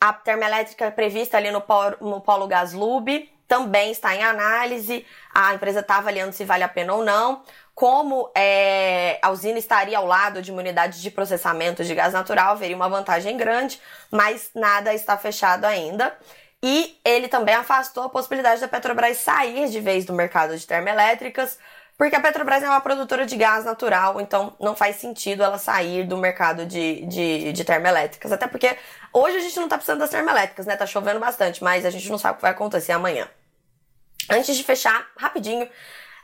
a 0.00 0.12
termoelétrica 0.12 0.92
prevista 0.92 1.36
ali 1.36 1.50
no 1.50 1.60
polo, 1.60 1.96
no 2.00 2.20
polo 2.20 2.46
Gaslub 2.46 3.28
também 3.48 3.90
está 3.90 4.14
em 4.14 4.22
análise. 4.22 5.04
A 5.34 5.54
empresa 5.54 5.80
está 5.80 5.96
avaliando 5.96 6.32
se 6.32 6.44
vale 6.44 6.62
a 6.62 6.68
pena 6.68 6.94
ou 6.94 7.04
não 7.04 7.42
como 7.78 8.28
é, 8.36 9.20
a 9.22 9.30
usina 9.30 9.56
estaria 9.56 9.96
ao 9.96 10.04
lado 10.04 10.42
de 10.42 10.50
uma 10.50 10.58
unidade 10.58 11.00
de 11.00 11.12
processamento 11.12 11.84
de 11.84 11.94
gás 11.94 12.12
natural, 12.12 12.54
haveria 12.54 12.74
uma 12.74 12.88
vantagem 12.88 13.36
grande, 13.36 13.80
mas 14.10 14.50
nada 14.52 14.92
está 14.92 15.16
fechado 15.16 15.64
ainda. 15.64 16.12
E 16.60 16.98
ele 17.04 17.28
também 17.28 17.54
afastou 17.54 18.02
a 18.02 18.08
possibilidade 18.08 18.60
da 18.60 18.66
Petrobras 18.66 19.18
sair 19.18 19.68
de 19.68 19.78
vez 19.78 20.04
do 20.04 20.12
mercado 20.12 20.58
de 20.58 20.66
termoelétricas, 20.66 21.56
porque 21.96 22.16
a 22.16 22.20
Petrobras 22.20 22.64
é 22.64 22.68
uma 22.68 22.80
produtora 22.80 23.24
de 23.24 23.36
gás 23.36 23.64
natural, 23.64 24.20
então 24.20 24.56
não 24.58 24.74
faz 24.74 24.96
sentido 24.96 25.44
ela 25.44 25.56
sair 25.56 26.04
do 26.04 26.16
mercado 26.16 26.66
de, 26.66 27.06
de, 27.06 27.52
de 27.52 27.64
termoelétricas. 27.64 28.32
Até 28.32 28.48
porque 28.48 28.76
hoje 29.12 29.36
a 29.36 29.40
gente 29.40 29.60
não 29.60 29.68
tá 29.68 29.76
precisando 29.76 30.00
das 30.00 30.10
termoelétricas, 30.10 30.66
né? 30.66 30.74
Tá 30.74 30.84
chovendo 30.84 31.20
bastante, 31.20 31.62
mas 31.62 31.86
a 31.86 31.90
gente 31.90 32.10
não 32.10 32.18
sabe 32.18 32.32
o 32.32 32.36
que 32.38 32.42
vai 32.42 32.50
acontecer 32.50 32.90
amanhã. 32.90 33.28
Antes 34.28 34.56
de 34.56 34.64
fechar, 34.64 35.06
rapidinho, 35.16 35.70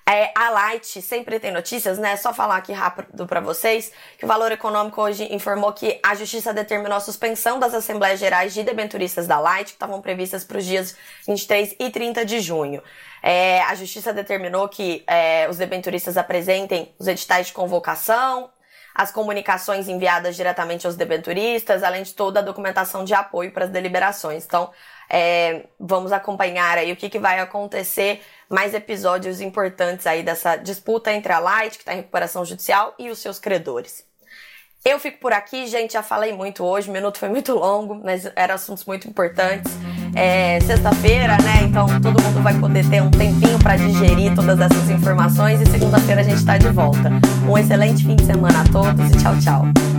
é, 0.07 0.31
a 0.35 0.51
Light 0.51 1.01
sempre 1.01 1.41
tem 1.41 1.51
notícias, 1.51 1.99
né? 1.99 2.15
Só 2.17 2.35
falar 2.35 2.57
aqui 2.57 2.73
rápido 2.73 3.27
para 3.27 3.41
vocês 3.41 3.91
que 4.19 4.25
o 4.27 4.29
Valor 4.29 4.53
Econômico 4.53 5.01
hoje 5.01 5.35
informou 5.35 5.73
que 5.73 5.99
a 6.03 6.15
Justiça 6.15 6.53
determinou 6.53 6.99
a 6.99 7.01
suspensão 7.01 7.59
das 7.59 7.73
Assembleias 7.73 8.21
Gerais 8.21 8.53
de 8.53 8.63
Debenturistas 8.63 9.27
da 9.27 9.41
Light, 9.41 9.69
que 9.69 9.73
estavam 9.73 10.03
previstas 10.03 10.45
para 10.45 10.59
os 10.59 10.65
dias 10.67 10.95
23 11.27 11.77
e 11.79 11.91
30 11.91 12.25
de 12.25 12.41
junho. 12.41 12.83
É, 13.23 13.63
a 13.63 13.75
Justiça 13.75 14.13
determinou 14.13 14.69
que 14.69 15.03
é, 15.07 15.49
os 15.49 15.57
debenturistas 15.57 16.19
apresentem 16.19 16.95
os 16.99 17.07
editais 17.07 17.47
de 17.47 17.55
convocação 17.55 18.51
as 18.95 19.11
comunicações 19.11 19.89
enviadas 19.89 20.37
diretamente 20.37 20.87
aos 20.87 20.97
debenturistas, 20.97 21.83
além 21.83 22.03
de 22.03 22.15
toda 22.15 22.41
a 22.41 22.43
documentação 22.43 23.05
de 23.05 23.13
apoio 23.13 23.51
para 23.53 23.65
as 23.65 23.71
deliberações. 23.71 24.45
Então, 24.45 24.71
é, 25.11 25.67
vamos 25.79 26.13
acompanhar 26.13 26.79
aí 26.79 26.93
o 26.93 26.97
que, 26.97 27.11
que 27.11 27.19
vai 27.19 27.41
acontecer, 27.41 28.23
mais 28.49 28.73
episódios 28.73 29.41
importantes 29.41 30.07
aí 30.07 30.23
dessa 30.23 30.57
disputa 30.57 31.13
entre 31.13 31.33
a 31.33 31.39
Light, 31.39 31.73
que 31.73 31.83
está 31.83 31.93
em 31.93 31.97
recuperação 31.97 32.45
judicial, 32.45 32.95
e 32.99 33.11
os 33.11 33.19
seus 33.19 33.39
credores. 33.39 34.07
Eu 34.87 34.99
fico 34.99 35.17
por 35.19 35.33
aqui, 35.33 35.67
gente, 35.67 35.95
já 35.95 36.03
falei 36.03 36.35
muito 36.35 36.63
hoje, 36.63 36.91
o 36.91 36.93
minuto 36.93 37.19
foi 37.19 37.31
muito 37.31 37.55
longo, 37.55 37.99
mas 38.05 38.31
eram 38.37 38.55
assuntos 38.55 38.85
muito 38.85 39.09
importantes. 39.09 39.73
É 40.15 40.61
sexta-feira, 40.61 41.39
né? 41.43 41.63
Então 41.63 41.87
todo 42.03 42.23
mundo 42.23 42.43
vai 42.43 42.53
poder 42.61 42.87
ter 42.91 43.03
um 43.03 43.11
tempinho 43.11 43.59
para 43.61 43.77
digerir 43.77 44.35
todas 44.35 44.61
essas 44.61 44.91
informações 44.91 45.59
e 45.63 45.67
segunda-feira 45.71 46.21
a 46.21 46.25
gente 46.25 46.37
está 46.37 46.59
de 46.59 46.69
volta. 46.69 47.11
Um 47.49 47.57
excelente 47.57 48.05
fim 48.05 48.15
de 48.15 48.27
semana 48.27 48.61
a 48.61 48.65
todos 48.71 49.11
e 49.11 49.17
tchau, 49.17 49.35
tchau. 49.41 49.94